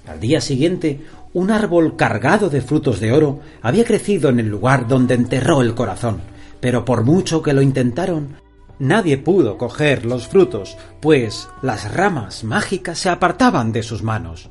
Al 0.06 0.20
día 0.20 0.40
siguiente, 0.40 1.04
un 1.34 1.50
árbol 1.50 1.96
cargado 1.96 2.50
de 2.50 2.60
frutos 2.60 3.00
de 3.00 3.12
oro 3.12 3.40
había 3.62 3.84
crecido 3.84 4.28
en 4.28 4.40
el 4.40 4.48
lugar 4.48 4.86
donde 4.86 5.14
enterró 5.14 5.62
el 5.62 5.74
corazón, 5.74 6.20
pero 6.60 6.84
por 6.84 7.04
mucho 7.04 7.42
que 7.42 7.52
lo 7.52 7.62
intentaron, 7.62 8.36
nadie 8.78 9.16
pudo 9.18 9.56
coger 9.56 10.04
los 10.04 10.28
frutos, 10.28 10.76
pues 11.00 11.48
las 11.62 11.94
ramas 11.94 12.44
mágicas 12.44 12.98
se 12.98 13.08
apartaban 13.08 13.72
de 13.72 13.82
sus 13.82 14.02
manos. 14.02 14.50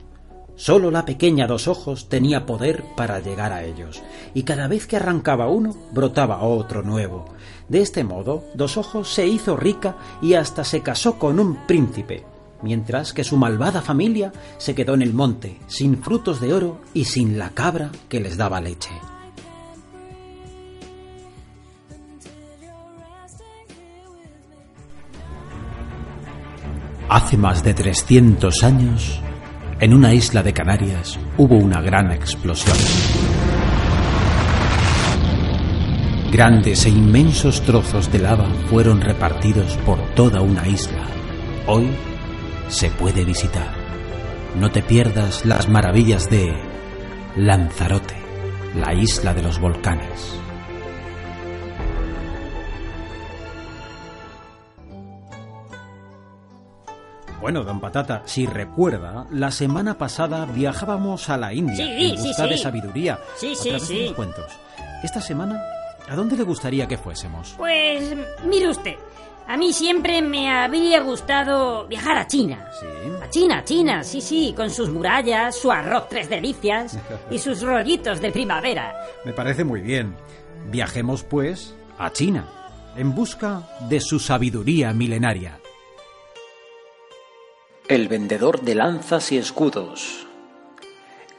Solo 0.55 0.91
la 0.91 1.05
pequeña 1.05 1.47
dos 1.47 1.67
ojos 1.67 2.07
tenía 2.09 2.45
poder 2.45 2.83
para 2.95 3.19
llegar 3.19 3.51
a 3.51 3.63
ellos, 3.63 4.03
y 4.33 4.43
cada 4.43 4.67
vez 4.67 4.85
que 4.85 4.97
arrancaba 4.97 5.47
uno, 5.47 5.75
brotaba 5.91 6.43
otro 6.43 6.83
nuevo. 6.83 7.25
De 7.67 7.81
este 7.81 8.03
modo, 8.03 8.43
dos 8.53 8.77
ojos 8.77 9.11
se 9.11 9.25
hizo 9.25 9.55
rica 9.55 9.95
y 10.21 10.33
hasta 10.33 10.63
se 10.63 10.81
casó 10.81 11.17
con 11.17 11.39
un 11.39 11.65
príncipe, 11.65 12.25
mientras 12.63 13.13
que 13.13 13.23
su 13.23 13.37
malvada 13.37 13.81
familia 13.81 14.31
se 14.57 14.75
quedó 14.75 14.93
en 14.93 15.01
el 15.01 15.13
monte, 15.13 15.59
sin 15.67 16.01
frutos 16.01 16.41
de 16.41 16.53
oro 16.53 16.81
y 16.93 17.05
sin 17.05 17.37
la 17.37 17.49
cabra 17.51 17.91
que 18.09 18.19
les 18.19 18.37
daba 18.37 18.61
leche. 18.61 18.91
Hace 27.09 27.35
más 27.35 27.61
de 27.63 27.73
300 27.73 28.63
años, 28.63 29.19
en 29.81 29.93
una 29.93 30.13
isla 30.13 30.43
de 30.43 30.53
Canarias 30.53 31.19
hubo 31.37 31.57
una 31.57 31.81
gran 31.81 32.11
explosión. 32.11 32.77
Grandes 36.31 36.85
e 36.85 36.89
inmensos 36.89 37.61
trozos 37.63 38.09
de 38.09 38.19
lava 38.19 38.47
fueron 38.69 39.01
repartidos 39.01 39.75
por 39.85 39.99
toda 40.15 40.39
una 40.39 40.65
isla. 40.65 41.05
Hoy 41.67 41.89
se 42.71 42.89
puede 42.89 43.23
visitar. 43.25 43.67
No 44.55 44.71
te 44.71 44.81
pierdas 44.81 45.45
las 45.45 45.67
maravillas 45.69 46.29
de 46.29 46.53
Lanzarote, 47.35 48.15
la 48.75 48.93
isla 48.93 49.33
de 49.33 49.41
los 49.43 49.59
volcanes. 49.59 50.35
Bueno, 57.39 57.63
don 57.63 57.79
Patata, 57.79 58.21
si 58.25 58.45
recuerda, 58.45 59.25
la 59.31 59.49
semana 59.49 59.97
pasada 59.97 60.45
viajábamos 60.45 61.27
a 61.29 61.37
la 61.37 61.53
India 61.53 61.75
Sí, 61.75 62.11
en 62.11 62.17
sí, 62.17 62.27
busca 62.27 62.43
sí. 62.43 62.49
de 62.49 62.57
sabiduría. 62.57 63.19
Sí, 63.35 63.47
Otra 63.53 63.63
sí, 63.63 63.69
vez 63.71 63.83
sí. 63.83 63.99
unos 64.03 64.13
cuentos. 64.15 64.45
Esta 65.03 65.21
semana, 65.21 65.59
¿a 66.07 66.15
dónde 66.15 66.37
le 66.37 66.43
gustaría 66.43 66.87
que 66.87 66.99
fuésemos? 66.99 67.55
Pues 67.57 68.15
mire 68.45 68.69
usted, 68.69 68.95
a 69.51 69.57
mí 69.57 69.73
siempre 69.73 70.21
me 70.21 70.49
habría 70.49 71.01
gustado 71.01 71.85
viajar 71.85 72.17
a 72.17 72.25
China. 72.25 72.71
Sí. 72.79 72.85
A 73.21 73.29
China, 73.29 73.65
China, 73.65 74.01
sí, 74.01 74.21
sí, 74.21 74.53
con 74.55 74.69
sus 74.69 74.89
murallas, 74.89 75.57
su 75.57 75.69
arroz 75.69 76.07
tres 76.07 76.29
delicias 76.29 76.97
y 77.29 77.37
sus 77.37 77.61
rollitos 77.61 78.21
de 78.21 78.31
primavera. 78.31 78.95
Me 79.25 79.33
parece 79.33 79.65
muy 79.65 79.81
bien. 79.81 80.15
Viajemos, 80.67 81.23
pues, 81.23 81.75
a 81.97 82.13
China, 82.13 82.47
en 82.95 83.13
busca 83.13 83.67
de 83.89 83.99
su 83.99 84.19
sabiduría 84.19 84.93
milenaria. 84.93 85.59
El 87.89 88.07
vendedor 88.07 88.61
de 88.61 88.75
lanzas 88.75 89.33
y 89.33 89.37
escudos. 89.37 90.27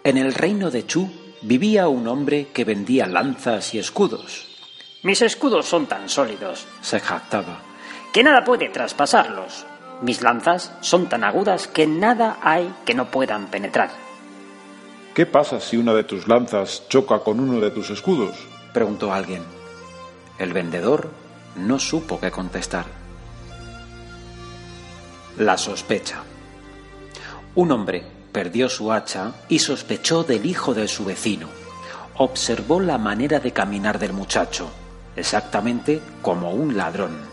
En 0.05 0.19
el 0.19 0.35
reino 0.35 0.71
de 0.71 0.85
Chu 0.85 1.11
vivía 1.41 1.89
un 1.89 2.07
hombre 2.09 2.49
que 2.53 2.67
vendía 2.67 3.07
lanzas 3.07 3.73
y 3.73 3.79
escudos. 3.79 4.49
Mis 5.03 5.23
escudos 5.23 5.65
son 5.65 5.87
tan 5.87 6.11
sólidos 6.11 6.67
Se 6.83 7.01
jactaba. 7.01 7.72
Que 8.13 8.23
nada 8.23 8.45
puede 8.45 8.69
traspasarlos. 8.69 9.65
Mis 10.03 10.21
lanzas 10.21 10.73
son 10.81 11.09
tan 11.09 11.25
agudas 11.25 11.67
que 11.67 11.87
nada 11.87 12.39
hay 12.43 12.73
que 12.85 12.95
no 12.95 13.11
puedan 13.11 13.47
penetrar. 13.47 13.91
¿Qué 15.15 15.27
pasa 15.27 15.61
si 15.61 15.77
una 15.77 15.95
de 15.95 16.05
tus 16.05 16.29
lanzas 16.29 16.89
choca 16.89 17.21
con 17.21 17.41
uno 17.41 17.61
de 17.61 17.71
tus 17.71 17.91
escudos? 17.91 18.37
Preguntó 18.73 19.13
alguien. 19.13 19.43
El 20.39 20.53
vendedor 20.53 21.11
no 21.57 21.79
supo 21.79 22.19
qué 22.19 22.31
contestar. 22.31 22.87
La 25.39 25.57
sospecha. 25.57 26.23
Un 27.55 27.73
hombre 27.73 28.05
perdió 28.33 28.69
su 28.69 28.93
hacha 28.93 29.33
y 29.49 29.59
sospechó 29.59 30.25
del 30.25 30.47
hijo 30.47 30.75
de 30.75 30.89
su 30.89 31.05
vecino. 31.05 31.49
Observó 32.17 32.81
la 32.81 32.99
manera 32.99 33.41
de 33.41 33.53
caminar 33.53 33.99
del 33.99 34.13
muchacho, 34.13 34.71
exactamente 35.17 36.01
como 36.23 36.51
un 36.53 36.77
ladrón. 36.77 37.32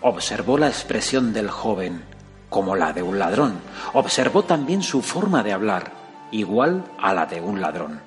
Observó 0.00 0.58
la 0.58 0.68
expresión 0.68 1.32
del 1.32 1.50
joven, 1.50 2.02
como 2.50 2.76
la 2.76 2.92
de 2.92 3.02
un 3.02 3.18
ladrón. 3.18 3.54
Observó 3.92 4.44
también 4.44 4.82
su 4.82 5.02
forma 5.02 5.42
de 5.42 5.52
hablar, 5.52 5.92
igual 6.30 6.84
a 7.00 7.12
la 7.12 7.26
de 7.26 7.40
un 7.40 7.60
ladrón. 7.60 8.00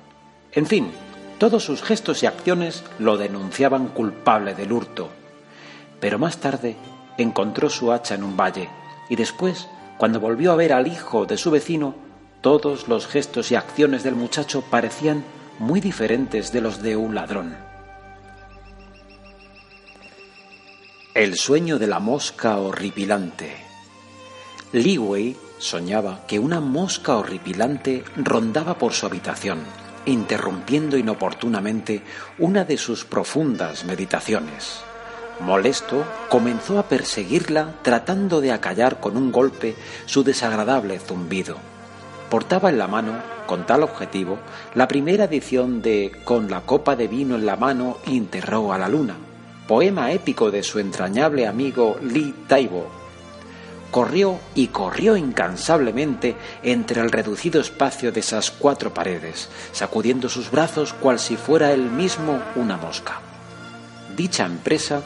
En 0.52 0.66
fin, 0.66 0.90
todos 1.38 1.64
sus 1.64 1.82
gestos 1.82 2.22
y 2.22 2.26
acciones 2.26 2.82
lo 2.98 3.18
denunciaban 3.18 3.88
culpable 3.88 4.54
del 4.54 4.72
hurto. 4.72 5.10
Pero 6.00 6.18
más 6.18 6.38
tarde 6.38 6.76
encontró 7.18 7.68
su 7.68 7.92
hacha 7.92 8.14
en 8.14 8.24
un 8.24 8.36
valle 8.36 8.70
y 9.10 9.16
después, 9.16 9.68
cuando 9.98 10.18
volvió 10.18 10.52
a 10.52 10.56
ver 10.56 10.72
al 10.72 10.86
hijo 10.86 11.26
de 11.26 11.36
su 11.36 11.50
vecino, 11.50 11.94
todos 12.40 12.88
los 12.88 13.06
gestos 13.06 13.52
y 13.52 13.54
acciones 13.54 14.02
del 14.02 14.14
muchacho 14.14 14.62
parecían 14.62 15.24
muy 15.58 15.80
diferentes 15.80 16.52
de 16.52 16.60
los 16.60 16.82
de 16.82 16.96
un 16.96 17.14
ladrón. 17.14 17.71
El 21.14 21.36
sueño 21.36 21.78
de 21.78 21.86
la 21.86 21.98
mosca 21.98 22.56
horripilante. 22.56 23.54
Wei 24.72 25.36
soñaba 25.58 26.26
que 26.26 26.38
una 26.38 26.58
mosca 26.60 27.16
horripilante 27.18 28.02
rondaba 28.16 28.78
por 28.78 28.94
su 28.94 29.04
habitación, 29.04 29.58
interrumpiendo 30.06 30.96
inoportunamente 30.96 32.00
una 32.38 32.64
de 32.64 32.78
sus 32.78 33.04
profundas 33.04 33.84
meditaciones. 33.84 34.80
Molesto, 35.38 36.02
comenzó 36.30 36.78
a 36.78 36.88
perseguirla 36.88 37.74
tratando 37.82 38.40
de 38.40 38.52
acallar 38.52 38.98
con 38.98 39.18
un 39.18 39.32
golpe 39.32 39.76
su 40.06 40.24
desagradable 40.24 40.98
zumbido. 40.98 41.58
Portaba 42.30 42.70
en 42.70 42.78
la 42.78 42.88
mano, 42.88 43.12
con 43.46 43.66
tal 43.66 43.82
objetivo, 43.82 44.38
la 44.74 44.88
primera 44.88 45.24
edición 45.24 45.82
de 45.82 46.10
Con 46.24 46.50
la 46.50 46.62
copa 46.62 46.96
de 46.96 47.06
vino 47.06 47.34
en 47.34 47.44
la 47.44 47.56
mano 47.56 47.98
enterró 48.06 48.72
a 48.72 48.78
la 48.78 48.88
luna, 48.88 49.16
poema 49.72 50.12
épico 50.12 50.50
de 50.50 50.62
su 50.62 50.80
entrañable 50.80 51.46
amigo 51.46 51.96
Li 52.02 52.34
Taibo. 52.46 52.90
Corrió 53.90 54.38
y 54.54 54.66
corrió 54.66 55.16
incansablemente 55.16 56.36
entre 56.62 57.00
el 57.00 57.10
reducido 57.10 57.58
espacio 57.58 58.12
de 58.12 58.20
esas 58.20 58.50
cuatro 58.50 58.92
paredes, 58.92 59.48
sacudiendo 59.72 60.28
sus 60.28 60.50
brazos 60.50 60.92
cual 60.92 61.18
si 61.18 61.38
fuera 61.38 61.72
él 61.72 61.90
mismo 61.90 62.38
una 62.54 62.76
mosca. 62.76 63.22
Dicha 64.14 64.44
empresa 64.44 65.00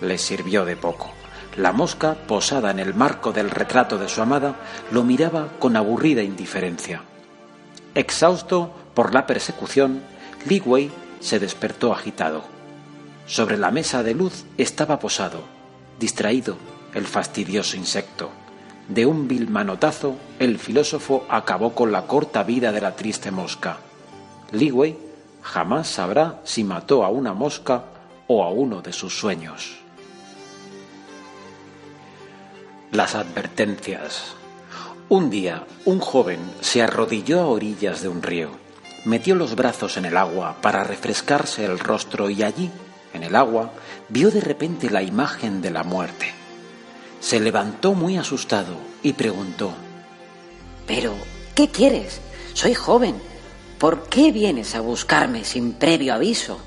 le 0.00 0.18
sirvió 0.18 0.64
de 0.64 0.76
poco. 0.76 1.10
La 1.56 1.72
mosca, 1.72 2.14
posada 2.14 2.70
en 2.70 2.78
el 2.78 2.94
marco 2.94 3.32
del 3.32 3.50
retrato 3.50 3.98
de 3.98 4.08
su 4.08 4.22
amada, 4.22 4.54
lo 4.92 5.02
miraba 5.02 5.48
con 5.58 5.74
aburrida 5.74 6.22
indiferencia. 6.22 7.02
Exhausto 7.96 8.72
por 8.94 9.14
la 9.14 9.26
persecución, 9.26 10.00
Li 10.46 10.62
Wei 10.64 10.92
se 11.18 11.40
despertó 11.40 11.92
agitado. 11.92 12.61
Sobre 13.26 13.56
la 13.56 13.70
mesa 13.70 14.02
de 14.02 14.14
luz 14.14 14.44
estaba 14.58 14.98
posado, 14.98 15.42
distraído, 15.98 16.56
el 16.94 17.06
fastidioso 17.06 17.76
insecto. 17.76 18.30
De 18.88 19.06
un 19.06 19.28
vil 19.28 19.48
manotazo, 19.48 20.16
el 20.38 20.58
filósofo 20.58 21.24
acabó 21.28 21.74
con 21.74 21.92
la 21.92 22.06
corta 22.06 22.42
vida 22.42 22.72
de 22.72 22.80
la 22.80 22.96
triste 22.96 23.30
mosca. 23.30 23.78
Wei 24.52 24.98
jamás 25.42 25.88
sabrá 25.88 26.40
si 26.44 26.64
mató 26.64 27.04
a 27.04 27.08
una 27.08 27.32
mosca 27.32 27.84
o 28.26 28.44
a 28.44 28.50
uno 28.50 28.82
de 28.82 28.92
sus 28.92 29.18
sueños. 29.18 29.76
Las 32.90 33.14
advertencias. 33.14 34.34
Un 35.08 35.30
día, 35.30 35.66
un 35.84 36.00
joven 36.00 36.40
se 36.60 36.82
arrodilló 36.82 37.40
a 37.40 37.46
orillas 37.46 38.02
de 38.02 38.08
un 38.08 38.22
río, 38.22 38.50
metió 39.04 39.34
los 39.34 39.56
brazos 39.56 39.96
en 39.96 40.04
el 40.04 40.16
agua 40.16 40.56
para 40.60 40.84
refrescarse 40.84 41.64
el 41.64 41.78
rostro 41.78 42.30
y 42.30 42.42
allí, 42.42 42.70
en 43.12 43.22
el 43.22 43.36
agua, 43.36 43.72
vio 44.08 44.30
de 44.30 44.40
repente 44.40 44.90
la 44.90 45.02
imagen 45.02 45.60
de 45.60 45.70
la 45.70 45.82
muerte. 45.82 46.32
Se 47.20 47.40
levantó 47.40 47.94
muy 47.94 48.16
asustado 48.16 48.76
y 49.02 49.12
preguntó 49.12 49.72
Pero, 50.86 51.14
¿qué 51.54 51.68
quieres? 51.68 52.20
Soy 52.54 52.74
joven. 52.74 53.20
¿Por 53.78 54.04
qué 54.08 54.30
vienes 54.30 54.74
a 54.74 54.80
buscarme 54.80 55.44
sin 55.44 55.72
previo 55.72 56.14
aviso? 56.14 56.60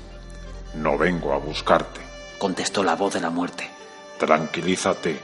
No 0.74 0.98
vengo 0.98 1.32
a 1.32 1.38
buscarte, 1.38 2.00
contestó 2.38 2.82
la 2.82 2.94
voz 2.94 3.14
de 3.14 3.20
la 3.20 3.30
muerte. 3.30 3.70
Tranquilízate 4.18 5.18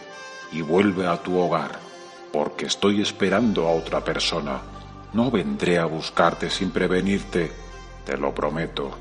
y 0.53 0.63
vuelve 0.63 1.07
a 1.07 1.23
tu 1.23 1.39
hogar, 1.39 1.79
porque 2.33 2.67
estoy 2.67 3.03
esperando 3.03 3.67
a 3.67 3.73
otra 3.73 4.03
persona. 4.03 4.61
No 5.13 5.31
vendré 5.31 5.79
a 5.79 5.85
buscarte 5.85 6.49
sin 6.49 6.71
prevenirte, 6.71 7.53
te 8.07 8.17
lo 8.17 8.35
prometo. 8.35 8.97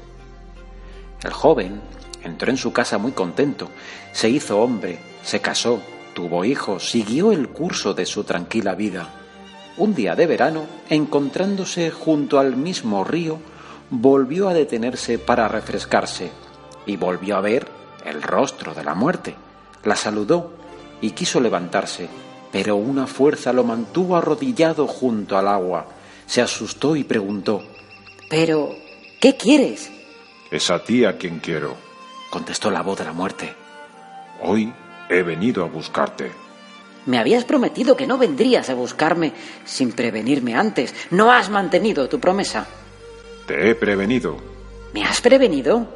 El 1.23 1.31
joven 1.31 1.81
entró 2.23 2.49
en 2.51 2.57
su 2.57 2.73
casa 2.73 2.97
muy 2.97 3.11
contento, 3.11 3.69
se 4.11 4.29
hizo 4.29 4.59
hombre, 4.59 4.99
se 5.23 5.39
casó, 5.41 5.81
tuvo 6.13 6.45
hijos, 6.45 6.89
siguió 6.89 7.31
el 7.31 7.49
curso 7.49 7.93
de 7.93 8.05
su 8.05 8.23
tranquila 8.23 8.75
vida. 8.75 9.09
Un 9.77 9.95
día 9.95 10.15
de 10.15 10.27
verano, 10.27 10.65
encontrándose 10.89 11.91
junto 11.91 12.39
al 12.39 12.55
mismo 12.55 13.03
río, 13.03 13.39
volvió 13.89 14.49
a 14.49 14.53
detenerse 14.53 15.17
para 15.19 15.47
refrescarse 15.47 16.31
y 16.85 16.97
volvió 16.97 17.37
a 17.37 17.41
ver 17.41 17.67
el 18.05 18.21
rostro 18.21 18.73
de 18.73 18.83
la 18.83 18.95
muerte. 18.95 19.35
La 19.83 19.95
saludó 19.95 20.53
y 21.01 21.11
quiso 21.11 21.39
levantarse, 21.39 22.07
pero 22.51 22.75
una 22.75 23.07
fuerza 23.07 23.53
lo 23.53 23.63
mantuvo 23.63 24.15
arrodillado 24.15 24.87
junto 24.87 25.37
al 25.37 25.47
agua. 25.47 25.87
Se 26.25 26.41
asustó 26.41 26.95
y 26.95 27.03
preguntó 27.03 27.63
Pero, 28.29 28.75
¿qué 29.19 29.35
quieres? 29.35 29.91
Es 30.51 30.69
a 30.69 30.83
ti 30.83 31.05
a 31.05 31.17
quien 31.17 31.39
quiero, 31.39 31.75
contestó 32.31 32.71
la 32.71 32.81
voz 32.81 32.97
de 32.97 33.05
la 33.05 33.13
muerte. 33.13 33.53
Hoy 34.41 34.73
he 35.09 35.21
venido 35.21 35.63
a 35.63 35.67
buscarte. 35.67 36.31
Me 37.05 37.19
habías 37.19 37.45
prometido 37.45 37.95
que 37.95 38.07
no 38.07 38.17
vendrías 38.17 38.69
a 38.71 38.73
buscarme 38.73 39.33
sin 39.65 39.91
prevenirme 39.91 40.55
antes. 40.55 40.95
No 41.11 41.31
has 41.31 41.49
mantenido 41.51 42.09
tu 42.09 42.19
promesa. 42.19 42.65
Te 43.45 43.69
he 43.69 43.75
prevenido. 43.75 44.37
¿Me 44.93 45.03
has 45.03 45.21
prevenido? 45.21 45.87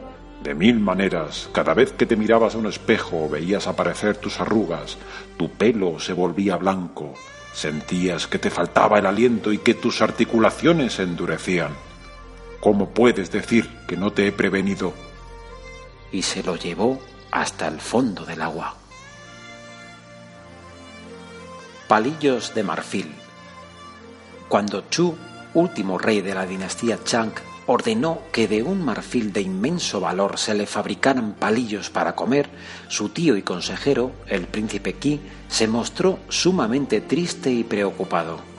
De 0.43 0.53
mil 0.53 0.79
maneras, 0.79 1.49
cada 1.53 1.73
vez 1.73 1.91
que 1.93 2.05
te 2.05 2.15
mirabas 2.15 2.53
a 2.53 2.57
un 2.57 2.67
espejo 2.67 3.29
veías 3.29 3.67
aparecer 3.67 4.17
tus 4.17 4.39
arrugas, 4.39 4.97
tu 5.37 5.49
pelo 5.49 5.99
se 5.99 6.13
volvía 6.13 6.57
blanco, 6.57 7.13
sentías 7.53 8.27
que 8.27 8.37
te 8.37 8.49
faltaba 8.49 8.99
el 8.99 9.05
aliento 9.05 9.51
y 9.51 9.59
que 9.59 9.73
tus 9.73 10.01
articulaciones 10.01 10.93
se 10.93 11.03
endurecían. 11.03 11.71
¿Cómo 12.59 12.89
puedes 12.89 13.31
decir 13.31 13.69
que 13.87 13.95
no 13.97 14.11
te 14.11 14.27
he 14.27 14.31
prevenido? 14.31 14.93
Y 16.11 16.21
se 16.21 16.43
lo 16.43 16.55
llevó 16.55 16.99
hasta 17.31 17.67
el 17.67 17.79
fondo 17.79 18.25
del 18.25 18.41
agua. 18.41 18.75
Palillos 21.87 22.53
de 22.55 22.63
marfil. 22.63 23.13
Cuando 24.47 24.85
Chu, 24.89 25.15
último 25.53 25.97
rey 25.97 26.21
de 26.21 26.33
la 26.33 26.45
dinastía 26.45 27.03
Chang, 27.03 27.33
ordenó 27.67 28.21
que 28.31 28.47
de 28.47 28.63
un 28.63 28.83
marfil 28.83 29.33
de 29.33 29.41
inmenso 29.41 29.99
valor 29.99 30.37
se 30.37 30.53
le 30.53 30.65
fabricaran 30.65 31.33
palillos 31.33 31.89
para 31.89 32.15
comer, 32.15 32.49
su 32.87 33.09
tío 33.09 33.37
y 33.37 33.41
consejero, 33.41 34.11
el 34.27 34.47
príncipe 34.47 34.93
Qi, 34.93 35.19
se 35.47 35.67
mostró 35.67 36.19
sumamente 36.29 37.01
triste 37.01 37.51
y 37.51 37.63
preocupado. 37.63 38.54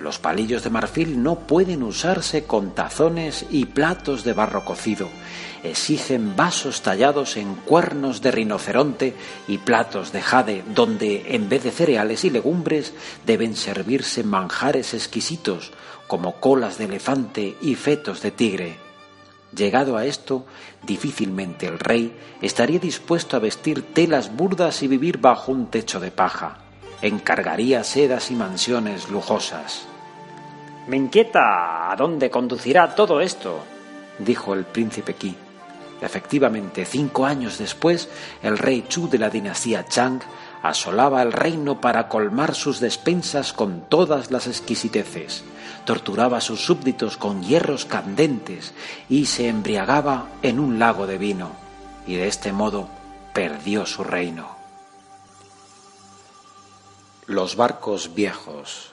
Los 0.00 0.20
palillos 0.20 0.62
de 0.62 0.70
marfil 0.70 1.24
no 1.24 1.40
pueden 1.40 1.82
usarse 1.82 2.44
con 2.44 2.72
tazones 2.72 3.46
y 3.50 3.64
platos 3.66 4.22
de 4.22 4.32
barro 4.32 4.64
cocido. 4.64 5.08
Exigen 5.64 6.36
vasos 6.36 6.82
tallados 6.82 7.36
en 7.36 7.56
cuernos 7.56 8.22
de 8.22 8.30
rinoceronte 8.30 9.16
y 9.48 9.58
platos 9.58 10.12
de 10.12 10.22
jade 10.22 10.62
donde, 10.72 11.34
en 11.34 11.48
vez 11.48 11.64
de 11.64 11.72
cereales 11.72 12.24
y 12.24 12.30
legumbres, 12.30 12.94
deben 13.26 13.56
servirse 13.56 14.22
manjares 14.22 14.94
exquisitos 14.94 15.72
como 16.06 16.36
colas 16.36 16.78
de 16.78 16.84
elefante 16.84 17.56
y 17.60 17.74
fetos 17.74 18.22
de 18.22 18.30
tigre. 18.30 18.76
Llegado 19.52 19.96
a 19.96 20.06
esto, 20.06 20.46
difícilmente 20.86 21.66
el 21.66 21.80
rey 21.80 22.16
estaría 22.40 22.78
dispuesto 22.78 23.36
a 23.36 23.40
vestir 23.40 23.82
telas 23.94 24.36
burdas 24.36 24.82
y 24.84 24.88
vivir 24.88 25.18
bajo 25.18 25.50
un 25.50 25.66
techo 25.66 25.98
de 25.98 26.12
paja 26.12 26.67
encargaría 27.02 27.84
sedas 27.84 28.30
y 28.30 28.34
mansiones 28.34 29.08
lujosas. 29.08 29.86
Me 30.86 30.96
inquieta 30.96 31.90
a 31.90 31.96
dónde 31.96 32.30
conducirá 32.30 32.94
todo 32.94 33.20
esto, 33.20 33.60
dijo 34.18 34.54
el 34.54 34.64
príncipe 34.64 35.14
Qi. 35.14 35.36
Efectivamente, 36.00 36.84
cinco 36.84 37.26
años 37.26 37.58
después, 37.58 38.08
el 38.42 38.56
rey 38.56 38.84
Chu 38.88 39.08
de 39.08 39.18
la 39.18 39.30
dinastía 39.30 39.86
Chang 39.86 40.20
asolaba 40.62 41.22
el 41.22 41.32
reino 41.32 41.80
para 41.80 42.08
colmar 42.08 42.54
sus 42.54 42.80
despensas 42.80 43.52
con 43.52 43.82
todas 43.88 44.30
las 44.30 44.46
exquisiteces, 44.46 45.44
torturaba 45.84 46.38
a 46.38 46.40
sus 46.40 46.64
súbditos 46.64 47.16
con 47.16 47.42
hierros 47.42 47.84
candentes 47.84 48.74
y 49.08 49.26
se 49.26 49.48
embriagaba 49.48 50.28
en 50.42 50.60
un 50.60 50.78
lago 50.78 51.06
de 51.06 51.18
vino, 51.18 51.50
y 52.06 52.14
de 52.14 52.28
este 52.28 52.52
modo 52.52 52.88
perdió 53.32 53.86
su 53.86 54.04
reino. 54.04 54.57
Los 57.28 57.56
barcos 57.56 58.14
viejos. 58.14 58.90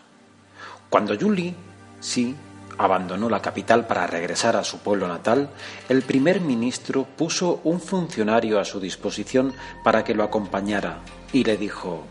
Cuando 0.90 1.14
Yuli, 1.14 1.56
sí, 2.02 2.36
abandonó 2.78 3.30
la 3.30 3.42
capital 3.42 3.88
para 3.88 4.08
regresar 4.08 4.58
a 4.58 4.66
su 4.66 4.80
pueblo 4.80 5.08
natal, 5.08 5.52
el 5.88 6.02
primer 6.02 6.42
ministro 6.42 7.06
puso 7.06 7.62
un 7.64 7.80
funcionario 7.80 8.60
a 8.60 8.66
su 8.66 8.82
disposición 8.82 9.54
para 9.86 10.04
que 10.04 10.14
lo 10.14 10.22
acompañara 10.22 10.98
y 11.32 11.46
le 11.46 11.56
dijo 11.56 12.04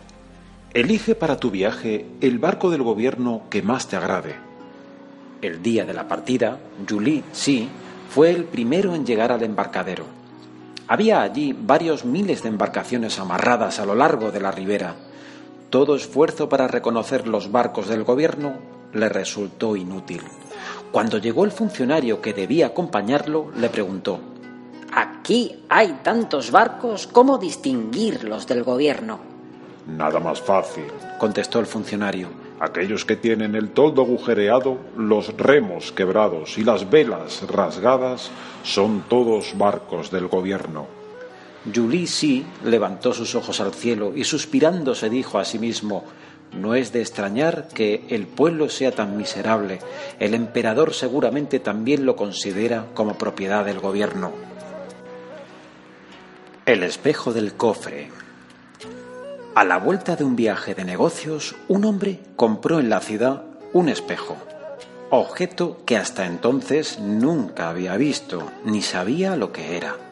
Elige 0.73 1.15
para 1.15 1.37
tu 1.37 1.51
viaje 1.51 2.07
el 2.23 2.39
barco 2.39 2.71
del 2.71 2.83
gobierno 2.83 3.43
que 3.51 3.61
más 3.61 3.87
te 3.89 3.97
agrade. 3.97 4.35
El 5.43 5.63
día 5.63 5.85
de 5.85 5.93
la 5.93 6.09
partida, 6.09 6.59
Yuli, 6.87 7.23
sí, 7.33 7.69
fue 8.09 8.31
el 8.31 8.45
primero 8.45 8.95
en 8.95 9.05
llegar 9.05 9.31
al 9.31 9.43
embarcadero. 9.43 10.07
Había 10.89 11.21
allí 11.21 11.53
varios 11.53 12.07
miles 12.07 12.43
de 12.43 12.49
embarcaciones 12.49 13.19
amarradas 13.19 13.79
a 13.79 13.85
lo 13.85 13.95
largo 13.95 14.31
de 14.31 14.41
la 14.41 14.53
ribera. 14.53 14.97
Todo 15.75 15.97
esfuerzo 15.97 16.49
para 16.49 16.69
reconocer 16.69 17.27
los 17.27 17.51
barcos 17.51 17.89
del 17.89 18.05
gobierno 18.05 18.59
le 18.93 19.09
resultó 19.09 19.75
inútil. 19.75 20.23
Cuando 20.93 21.19
llegó 21.19 21.45
el 21.45 21.51
funcionario 21.51 22.23
que 22.23 22.33
debía 22.33 22.67
acompañarlo, 22.67 23.51
le 23.57 23.69
preguntó 23.71 24.21
Aquí 24.93 25.65
hay 25.69 25.99
tantos 26.05 26.53
barcos, 26.53 27.09
¿cómo 27.09 27.39
distinguirlos 27.39 28.47
del 28.47 28.63
gobierno? 28.63 29.19
Nada 29.89 30.21
más 30.21 30.41
fácil, 30.41 30.85
contestó 31.19 31.59
el 31.59 31.67
funcionario. 31.67 32.29
Aquellos 32.61 33.05
que 33.05 33.17
tienen 33.17 33.57
el 33.57 33.71
toldo 33.71 34.03
agujereado, 34.03 34.79
los 34.97 35.37
remos 35.37 35.91
quebrados 35.91 36.57
y 36.57 36.63
las 36.63 36.89
velas 36.89 37.43
rasgadas 37.49 38.31
son 38.63 39.03
todos 39.09 39.59
barcos 39.59 40.13
del 40.13 40.29
gobierno. 40.29 40.87
Julie 41.73 42.45
levantó 42.65 43.13
sus 43.13 43.35
ojos 43.35 43.61
al 43.61 43.73
cielo 43.73 44.13
y 44.15 44.25
suspirando 44.25 44.95
se 44.95 45.09
dijo 45.09 45.39
a 45.39 45.45
sí 45.45 45.59
mismo 45.59 46.05
no 46.55 46.75
es 46.75 46.93
de 46.93 47.01
extrañar 47.01 47.69
que 47.69 48.05
el 48.09 48.27
pueblo 48.27 48.69
sea 48.69 48.93
tan 48.93 49.17
miserable. 49.17 49.81
El 50.19 50.35
emperador 50.35 50.95
seguramente 50.95 51.59
también 51.59 52.07
lo 52.07 52.17
considera 52.17 52.87
como 52.95 53.19
propiedad 53.19 53.65
del 53.65 53.81
gobierno. 53.81 54.33
El 56.65 56.83
espejo 56.83 57.33
del 57.33 57.55
cofre. 57.55 58.11
A 59.55 59.65
la 59.65 59.79
vuelta 59.79 60.17
de 60.17 60.25
un 60.25 60.37
viaje 60.37 60.75
de 60.75 60.85
negocios, 60.85 61.55
un 61.69 61.85
hombre 61.85 62.21
compró 62.37 62.81
en 62.81 62.89
la 62.89 63.01
ciudad 63.01 63.45
un 63.73 63.89
espejo, 63.89 64.37
objeto 65.11 65.79
que 65.85 65.97
hasta 65.97 66.27
entonces 66.27 66.99
nunca 66.99 67.69
había 67.69 67.97
visto 67.97 68.51
ni 68.65 68.83
sabía 68.83 69.37
lo 69.37 69.53
que 69.53 69.77
era. 69.77 70.04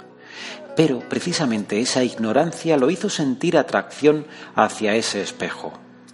Pero 0.77 1.01
precisamente 1.09 1.81
esa 1.81 2.03
ignorancia 2.03 2.77
lo 2.77 2.91
hizo 2.91 3.11
sentir 3.11 3.59
atracción 3.59 4.27
hacia 4.55 4.95
ese 4.95 5.21
espejo 5.21 5.73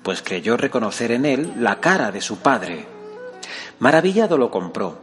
pues 0.09 0.23
creyó 0.23 0.57
reconocer 0.57 1.13
en 1.13 1.27
él 1.27 1.53
la 1.59 1.81
cara 1.81 2.11
de 2.11 2.23
su 2.23 2.39
padre. 2.39 2.87
Maravillado 3.79 4.39
lo 4.39 4.51
compró, 4.51 4.99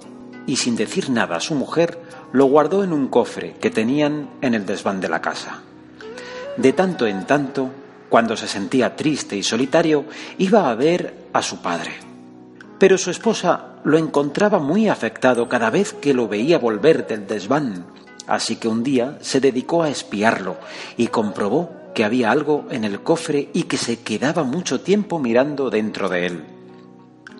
y 0.47 0.55
sin 0.55 0.75
decir 0.75 1.11
nada 1.11 1.35
a 1.35 1.41
su 1.41 1.53
mujer, 1.53 1.99
lo 2.31 2.45
guardó 2.45 2.83
en 2.83 2.91
un 2.91 3.07
cofre 3.07 3.55
que 3.61 3.69
tenían 3.69 4.31
en 4.41 4.55
el 4.55 4.65
desván 4.65 5.01
de 5.01 5.09
la 5.09 5.21
casa. 5.21 5.61
De 6.57 6.73
tanto 6.73 7.05
en 7.05 7.27
tanto, 7.27 7.69
cuando 8.09 8.35
se 8.35 8.47
sentía 8.47 8.95
triste 8.95 9.35
y 9.35 9.43
solitario, 9.43 10.05
iba 10.39 10.71
a 10.71 10.73
ver 10.73 11.13
a 11.33 11.43
su 11.43 11.61
padre. 11.61 11.91
Pero 12.79 12.97
su 12.97 13.11
esposa 13.11 13.75
lo 13.83 13.99
encontraba 13.99 14.57
muy 14.57 14.89
afectado 14.89 15.47
cada 15.47 15.69
vez 15.69 15.93
que 15.93 16.15
lo 16.15 16.27
veía 16.27 16.57
volver 16.57 17.05
del 17.05 17.27
desván, 17.27 17.85
así 18.27 18.55
que 18.57 18.67
un 18.67 18.83
día 18.83 19.17
se 19.21 19.39
dedicó 19.39 19.83
a 19.83 19.89
espiarlo 19.89 20.57
y 20.97 21.07
comprobó 21.07 21.71
que 21.93 22.03
había 22.03 22.31
algo 22.31 22.65
en 22.69 22.83
el 22.83 23.01
cofre 23.01 23.49
y 23.53 23.63
que 23.63 23.77
se 23.77 23.99
quedaba 23.99 24.43
mucho 24.43 24.81
tiempo 24.81 25.19
mirando 25.19 25.69
dentro 25.69 26.09
de 26.09 26.27
él. 26.27 26.43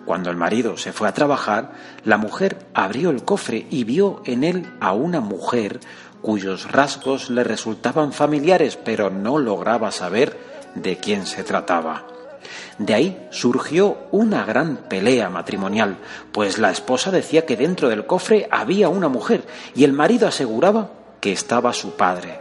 Cuando 0.06 0.30
el 0.30 0.36
marido 0.36 0.76
se 0.76 0.92
fue 0.92 1.08
a 1.08 1.14
trabajar, 1.14 1.72
la 2.04 2.16
mujer 2.16 2.66
abrió 2.74 3.10
el 3.10 3.24
cofre 3.24 3.66
y 3.70 3.84
vio 3.84 4.22
en 4.24 4.44
él 4.44 4.66
a 4.80 4.92
una 4.92 5.20
mujer 5.20 5.80
cuyos 6.22 6.70
rasgos 6.70 7.28
le 7.28 7.44
resultaban 7.44 8.12
familiares, 8.12 8.76
pero 8.76 9.10
no 9.10 9.38
lograba 9.38 9.90
saber 9.90 10.38
de 10.74 10.96
quién 10.96 11.26
se 11.26 11.44
trataba. 11.44 12.15
De 12.78 12.94
ahí 12.94 13.26
surgió 13.30 13.98
una 14.12 14.44
gran 14.44 14.76
pelea 14.88 15.28
matrimonial, 15.30 15.96
pues 16.32 16.58
la 16.58 16.70
esposa 16.70 17.10
decía 17.10 17.46
que 17.46 17.56
dentro 17.56 17.88
del 17.88 18.06
cofre 18.06 18.48
había 18.50 18.88
una 18.88 19.08
mujer 19.08 19.44
y 19.74 19.84
el 19.84 19.92
marido 19.92 20.28
aseguraba 20.28 20.90
que 21.20 21.32
estaba 21.32 21.72
su 21.72 21.92
padre. 21.92 22.40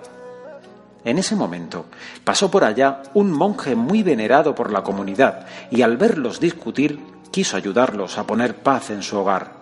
En 1.04 1.20
ese 1.20 1.36
momento 1.36 1.86
pasó 2.24 2.50
por 2.50 2.64
allá 2.64 3.04
un 3.14 3.32
monje 3.32 3.76
muy 3.76 4.02
venerado 4.02 4.56
por 4.56 4.72
la 4.72 4.84
comunidad 4.84 5.46
y 5.70 5.84
al 5.84 5.98
verlos 5.98 6.40
discutir 6.40 7.00
quiso 7.32 7.58
ayudarlos 7.58 8.18
a 8.18 8.26
poner 8.26 8.56
paz 8.56 8.90
en 8.90 9.04
su 9.04 9.18
hogar. 9.18 9.54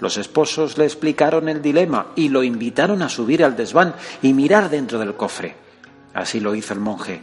Los 0.00 0.18
esposos 0.18 0.78
le 0.78 0.84
explicaron 0.84 1.48
el 1.48 1.62
dilema 1.62 2.08
y 2.16 2.28
lo 2.28 2.42
invitaron 2.42 3.02
a 3.02 3.08
subir 3.08 3.44
al 3.44 3.56
desván 3.56 3.94
y 4.22 4.32
mirar 4.32 4.70
dentro 4.70 4.98
del 4.98 5.14
cofre. 5.14 5.56
Así 6.12 6.38
lo 6.38 6.54
hizo 6.54 6.74
el 6.74 6.80
monje, 6.80 7.20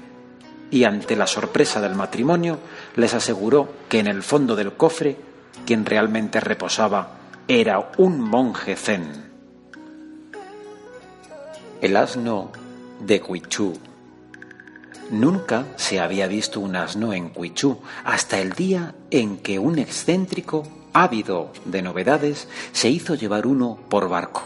y 0.72 0.86
ante 0.86 1.16
la 1.16 1.28
sorpresa 1.28 1.82
del 1.82 1.96
matrimonio 1.96 2.58
les 2.96 3.14
aseguró 3.14 3.70
que 3.90 4.00
en 4.00 4.08
el 4.08 4.24
fondo 4.24 4.56
del 4.56 4.74
cofre 4.74 5.18
quien 5.66 5.86
realmente 5.86 6.40
reposaba 6.40 7.20
era 7.48 7.92
un 7.98 8.20
monje 8.22 8.76
zen. 8.76 9.30
El 11.82 11.98
asno 11.98 12.52
de 13.02 13.20
Cuichú. 13.20 13.74
Nunca 15.10 15.66
se 15.76 16.00
había 16.00 16.28
visto 16.28 16.62
un 16.62 16.78
asno 16.78 17.12
en 17.12 17.30
Cuichú 17.30 17.80
hasta 18.06 18.40
el 18.40 18.54
día 18.54 18.96
en 19.10 19.38
que 19.40 19.60
un 19.60 19.78
excéntrico, 19.78 20.64
ávido 20.94 21.52
de 21.66 21.82
novedades, 21.82 22.48
se 22.72 22.90
hizo 22.90 23.16
llevar 23.16 23.46
uno 23.46 23.78
por 23.90 24.08
barco. 24.08 24.44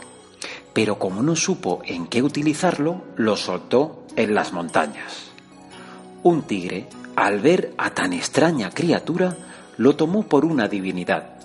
Pero 0.74 0.98
como 0.98 1.22
no 1.22 1.36
supo 1.36 1.82
en 1.86 2.08
qué 2.08 2.24
utilizarlo, 2.24 3.04
lo 3.16 3.38
soltó 3.38 4.06
en 4.16 4.34
las 4.34 4.52
montañas. 4.52 5.35
Un 6.26 6.42
tigre, 6.42 6.88
al 7.16 7.40
ver 7.40 7.76
a 7.78 7.92
tan 7.92 8.12
extraña 8.12 8.72
criatura, 8.72 9.38
lo 9.78 9.96
tomó 9.96 10.24
por 10.24 10.44
una 10.44 10.68
divinidad. 10.68 11.36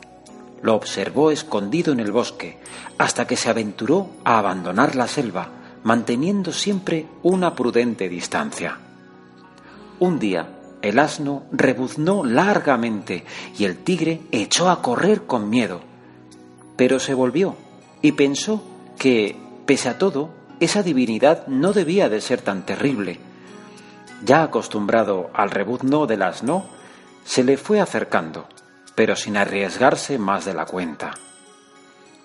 Lo 0.63 0.75
observó 0.75 1.31
escondido 1.31 1.93
en 1.93 2.01
el 2.01 2.13
bosque, 2.13 2.57
hasta 2.97 3.27
que 3.27 3.37
se 3.37 3.51
aventuró 3.51 4.09
a 4.25 4.39
abandonar 4.39 4.97
la 4.97 5.07
selva, 5.07 5.51
manteniendo 5.83 6.51
siempre 6.55 7.05
una 7.23 7.55
prudente 7.55 8.09
distancia. 8.09 8.79
Un 9.99 10.19
día 10.19 10.49
el 10.81 10.99
asno 10.99 11.43
rebuznó 11.53 12.25
largamente 12.25 13.27
y 13.59 13.65
el 13.65 13.77
tigre 13.85 14.23
echó 14.33 14.71
a 14.71 14.81
correr 14.81 15.25
con 15.25 15.51
miedo. 15.51 15.83
Pero 16.77 17.01
se 17.01 17.13
volvió 17.13 17.55
y 18.01 18.13
pensó 18.13 18.63
que, 18.99 19.37
pese 19.67 19.91
a 19.91 19.99
todo, 19.99 20.31
esa 20.59 20.83
divinidad 20.83 21.47
no 21.49 21.75
debía 21.75 22.09
de 22.09 22.23
ser 22.23 22.41
tan 22.41 22.65
terrible. 22.65 23.29
Ya 24.23 24.43
acostumbrado 24.43 25.31
al 25.33 25.51
rebuzno 25.51 26.07
del 26.07 26.23
asno, 26.23 26.67
se 27.25 27.43
le 27.43 27.57
fue 27.57 27.81
acercando, 27.81 28.47
pero 28.95 29.17
sin 29.17 29.37
arriesgarse 29.37 30.19
más 30.19 30.45
de 30.45 30.55
la 30.55 30.67
cuenta. 30.67 31.13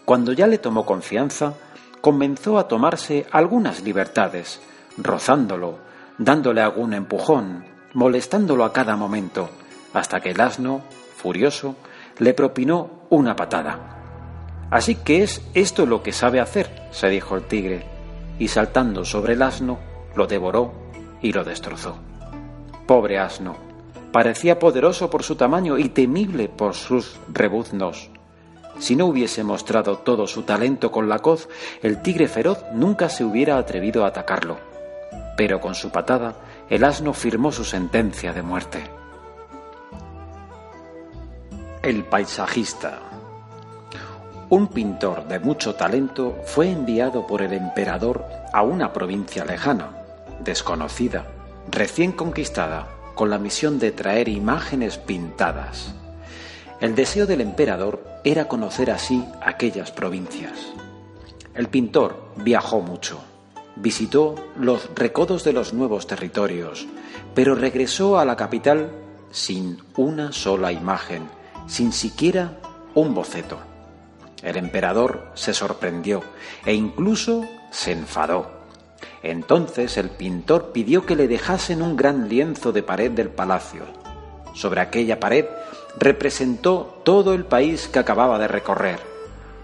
Cuando 0.03 0.33
ya 0.33 0.47
le 0.47 0.57
tomó 0.57 0.85
confianza, 0.85 1.53
comenzó 2.01 2.59
a 2.59 2.67
tomarse 2.67 3.25
algunas 3.31 3.81
libertades, 3.81 4.61
rozándolo, 4.97 5.79
dándole 6.17 6.61
algún 6.61 6.93
empujón, 6.93 7.65
molestándolo 7.93 8.65
a 8.65 8.73
cada 8.73 8.95
momento, 8.95 9.49
hasta 9.93 10.19
que 10.19 10.31
el 10.31 10.41
asno, 10.41 10.81
furioso, 11.15 11.75
le 12.19 12.33
propinó 12.33 13.07
una 13.09 13.35
patada. 13.35 14.67
Así 14.69 14.95
que 14.95 15.23
es 15.23 15.41
esto 15.53 15.85
lo 15.85 16.03
que 16.03 16.11
sabe 16.11 16.41
hacer, 16.41 16.89
se 16.91 17.07
dijo 17.09 17.35
el 17.35 17.43
tigre, 17.43 17.85
y 18.37 18.49
saltando 18.49 19.05
sobre 19.05 19.33
el 19.33 19.41
asno, 19.41 19.79
lo 20.15 20.27
devoró 20.27 20.84
y 21.25 21.33
lo 21.33 21.43
destrozó. 21.43 21.95
Pobre 22.85 23.17
asno, 23.17 23.55
parecía 24.11 24.59
poderoso 24.59 25.09
por 25.09 25.23
su 25.23 25.35
tamaño 25.35 25.79
y 25.79 25.89
temible 25.89 26.49
por 26.49 26.75
sus 26.75 27.19
rebuznos. 27.33 28.11
Si 28.77 28.95
no 28.95 29.07
hubiese 29.07 29.43
mostrado 29.43 29.97
todo 29.97 30.27
su 30.27 30.43
talento 30.43 30.91
con 30.91 31.09
la 31.09 31.19
coz, 31.19 31.49
el 31.81 32.03
tigre 32.03 32.27
feroz 32.27 32.63
nunca 32.73 33.09
se 33.09 33.23
hubiera 33.23 33.57
atrevido 33.57 34.05
a 34.05 34.09
atacarlo. 34.09 34.57
Pero 35.35 35.59
con 35.59 35.73
su 35.73 35.89
patada, 35.89 36.35
el 36.69 36.83
asno 36.83 37.11
firmó 37.11 37.51
su 37.51 37.63
sentencia 37.63 38.31
de 38.31 38.43
muerte. 38.43 38.83
El 41.81 42.03
paisajista. 42.03 42.99
Un 44.49 44.67
pintor 44.67 45.27
de 45.27 45.39
mucho 45.39 45.73
talento 45.73 46.37
fue 46.45 46.69
enviado 46.69 47.25
por 47.25 47.41
el 47.41 47.53
emperador 47.53 48.23
a 48.53 48.61
una 48.61 48.93
provincia 48.93 49.43
lejana, 49.43 50.04
desconocida, 50.45 51.27
recién 51.69 52.13
conquistada, 52.13 52.87
con 53.15 53.29
la 53.29 53.37
misión 53.37 53.79
de 53.79 53.91
traer 53.91 54.29
imágenes 54.29 54.97
pintadas. 54.97 55.93
El 56.79 56.95
deseo 56.95 57.25
del 57.25 57.41
emperador 57.41 58.03
era 58.23 58.47
conocer 58.47 58.91
así 58.91 59.25
aquellas 59.41 59.91
provincias. 59.91 60.73
El 61.53 61.67
pintor 61.67 62.31
viajó 62.37 62.81
mucho, 62.81 63.19
visitó 63.75 64.35
los 64.59 64.89
recodos 64.93 65.43
de 65.43 65.53
los 65.53 65.73
nuevos 65.73 66.07
territorios, 66.07 66.85
pero 67.33 67.55
regresó 67.55 68.19
a 68.19 68.25
la 68.25 68.35
capital 68.35 68.91
sin 69.31 69.81
una 69.95 70.31
sola 70.31 70.71
imagen, 70.71 71.29
sin 71.67 71.91
siquiera 71.91 72.57
un 72.93 73.13
boceto. 73.13 73.59
El 74.43 74.57
emperador 74.57 75.31
se 75.33 75.53
sorprendió 75.53 76.21
e 76.65 76.73
incluso 76.73 77.45
se 77.71 77.91
enfadó. 77.93 78.54
Entonces 79.25 79.97
el 79.97 80.11
pintor 80.11 80.71
pidió 80.71 81.07
que 81.07 81.15
le 81.15 81.27
dejasen 81.27 81.81
un 81.81 81.95
gran 81.95 82.29
lienzo 82.29 82.71
de 82.71 82.83
pared 82.83 83.09
del 83.09 83.29
palacio. 83.29 83.81
Sobre 84.53 84.81
aquella 84.81 85.19
pared 85.19 85.45
representó 85.97 87.01
todo 87.03 87.33
el 87.33 87.43
país 87.43 87.87
que 87.87 87.97
acababa 87.97 88.37
de 88.37 88.47
recorrer. 88.47 88.99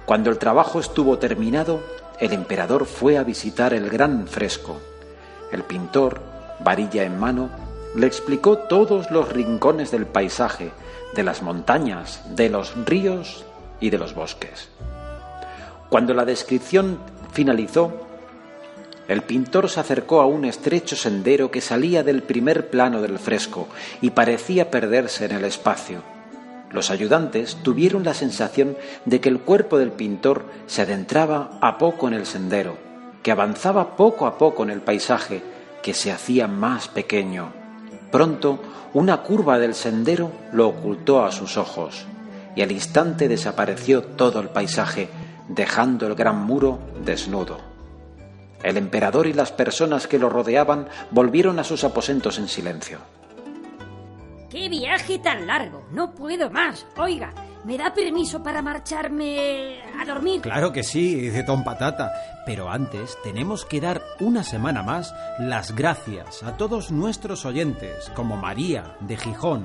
Cuando 0.08 0.32
el 0.32 0.40
trabajo 0.40 0.80
estuvo 0.80 1.20
terminado, 1.20 1.80
el 2.20 2.34
emperador 2.34 2.88
fue 2.88 3.20
a 3.20 3.24
visitar 3.24 3.76
el 3.76 3.92
gran 3.92 4.28
fresco. 4.28 4.80
El 5.52 5.62
pintor, 5.62 6.22
varilla 6.64 7.04
en 7.04 7.20
mano, 7.20 7.52
le 7.96 8.08
explicó 8.08 8.58
todos 8.58 9.12
los 9.12 9.30
rincones 9.30 9.92
del 9.92 10.08
paisaje, 10.08 10.72
de 11.14 11.22
las 11.22 11.44
montañas, 11.44 12.24
de 12.36 12.50
los 12.50 12.74
ríos 12.86 13.46
y 13.80 13.92
de 13.92 14.00
los 14.00 14.16
bosques. 14.16 14.70
Cuando 15.90 16.16
la 16.16 16.26
descripción 16.26 16.98
finalizó, 17.32 18.11
el 19.12 19.24
pintor 19.24 19.70
se 19.70 19.82
acercó 19.82 20.22
a 20.22 20.26
un 20.26 20.46
estrecho 20.46 20.96
sendero 20.96 21.52
que 21.52 21.60
salía 21.60 22.02
del 22.02 22.24
primer 22.24 22.70
plano 22.70 23.02
del 23.02 23.20
fresco 23.20 23.68
y 24.00 24.12
parecía 24.12 24.72
perderse 24.72 25.26
en 25.26 25.34
el 25.34 25.44
espacio. 25.44 26.02
Los 26.72 26.92
ayudantes 26.92 27.58
tuvieron 27.62 28.06
la 28.06 28.14
sensación 28.14 28.78
de 29.04 29.20
que 29.20 29.28
el 29.28 29.42
cuerpo 29.42 29.78
del 29.78 29.92
pintor 29.92 30.46
se 30.66 30.84
adentraba 30.84 31.58
a 31.60 31.78
poco 31.78 32.08
en 32.08 32.14
el 32.14 32.26
sendero, 32.26 32.78
que 33.22 33.32
avanzaba 33.32 33.98
poco 33.98 34.28
a 34.28 34.38
poco 34.38 34.64
en 34.64 34.70
el 34.70 34.80
paisaje, 34.80 35.44
que 35.84 35.94
se 35.94 36.14
hacía 36.14 36.48
más 36.48 36.88
pequeño. 36.88 37.52
Pronto, 38.12 38.62
una 38.94 39.24
curva 39.24 39.60
del 39.60 39.74
sendero 39.74 40.32
lo 40.54 40.70
ocultó 40.70 41.26
a 41.26 41.34
sus 41.34 41.58
ojos, 41.58 42.06
y 42.56 42.62
al 42.62 42.72
instante 42.72 43.28
desapareció 43.28 44.04
todo 44.04 44.40
el 44.40 44.48
paisaje, 44.48 45.10
dejando 45.50 46.08
el 46.08 46.16
gran 46.16 46.46
muro 46.46 46.80
desnudo. 47.04 47.71
El 48.64 48.78
emperador 48.78 49.28
y 49.28 49.34
las 49.34 49.52
personas 49.52 50.08
que 50.08 50.20
lo 50.20 50.30
rodeaban 50.30 50.88
volvieron 51.12 51.60
a 51.60 51.64
sus 51.64 51.84
aposentos 51.84 52.38
en 52.38 52.48
silencio. 52.48 53.00
¡Qué 54.50 54.68
viaje 54.68 55.20
tan 55.20 55.48
largo! 55.48 55.88
No 55.92 56.14
puedo 56.14 56.50
más. 56.50 56.86
Oiga, 56.98 57.34
¿me 57.64 57.78
da 57.78 57.94
permiso 57.94 58.44
para 58.44 58.62
marcharme 58.62 59.80
a 59.98 60.06
dormir? 60.06 60.42
Claro 60.42 60.74
que 60.74 60.84
sí, 60.84 61.16
dice 61.16 61.44
Tom 61.44 61.64
Patata. 61.64 62.12
Pero 62.46 62.70
antes 62.70 63.18
tenemos 63.24 63.66
que 63.66 63.80
dar 63.80 64.02
una 64.20 64.44
semana 64.44 64.84
más 64.84 65.14
las 65.40 65.74
gracias 65.74 66.44
a 66.44 66.58
todos 66.58 66.92
nuestros 66.92 67.46
oyentes, 67.46 68.10
como 68.14 68.36
María 68.36 68.96
de 69.00 69.16
Gijón, 69.16 69.64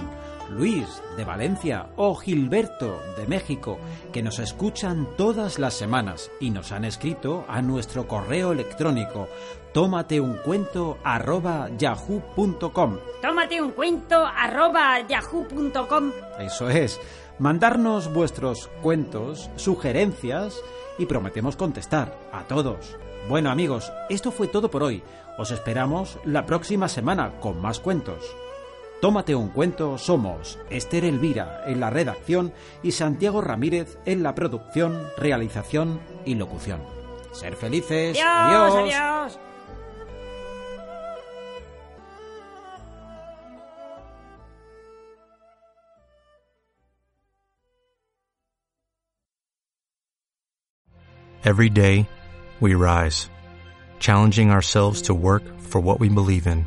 Luis 0.50 1.02
de 1.16 1.24
Valencia 1.24 1.88
o 1.96 2.14
Gilberto 2.14 3.00
de 3.16 3.26
México, 3.26 3.78
que 4.12 4.22
nos 4.22 4.38
escuchan 4.38 5.08
todas 5.16 5.58
las 5.58 5.74
semanas 5.74 6.30
y 6.40 6.50
nos 6.50 6.72
han 6.72 6.84
escrito 6.84 7.44
a 7.48 7.62
nuestro 7.62 8.06
correo 8.06 8.52
electrónico 8.52 9.28
tómate 9.76 10.22
un 10.22 10.38
cuento 10.38 10.96
arroba 11.04 11.68
yahoo.com. 11.76 12.96
Tómate 13.20 13.60
un 13.60 13.72
cuento 13.72 14.24
arroba 14.24 15.06
yahoo.com. 15.06 16.12
Eso 16.38 16.70
es, 16.70 16.98
mandarnos 17.38 18.10
vuestros 18.10 18.70
cuentos, 18.80 19.50
sugerencias 19.56 20.58
y 20.96 21.04
prometemos 21.04 21.56
contestar 21.56 22.18
a 22.32 22.44
todos. 22.44 22.96
Bueno 23.28 23.50
amigos, 23.50 23.92
esto 24.08 24.30
fue 24.30 24.48
todo 24.48 24.70
por 24.70 24.82
hoy. 24.82 25.02
Os 25.36 25.50
esperamos 25.50 26.18
la 26.24 26.46
próxima 26.46 26.88
semana 26.88 27.38
con 27.40 27.60
más 27.60 27.78
cuentos. 27.78 28.34
Tómate 29.00 29.34
un 29.34 29.48
cuento 29.48 29.98
somos 29.98 30.58
Esther 30.70 31.04
Elvira 31.04 31.64
en 31.66 31.80
la 31.80 31.90
redacción 31.90 32.54
y 32.82 32.92
Santiago 32.92 33.42
Ramírez 33.42 33.98
en 34.06 34.22
la 34.22 34.34
producción, 34.34 35.02
realización 35.18 36.00
y 36.24 36.34
locución. 36.34 36.80
Ser 37.32 37.56
felices. 37.56 38.18
Adiós. 38.24 38.74
adiós. 38.74 39.38
Every 51.44 51.68
day, 51.68 52.08
we 52.60 52.74
rise, 52.74 53.30
challenging 54.00 54.50
ourselves 54.50 55.02
to 55.02 55.14
work 55.14 55.44
for 55.60 55.80
what 55.80 56.00
we 56.00 56.08
believe 56.08 56.48
in. 56.48 56.66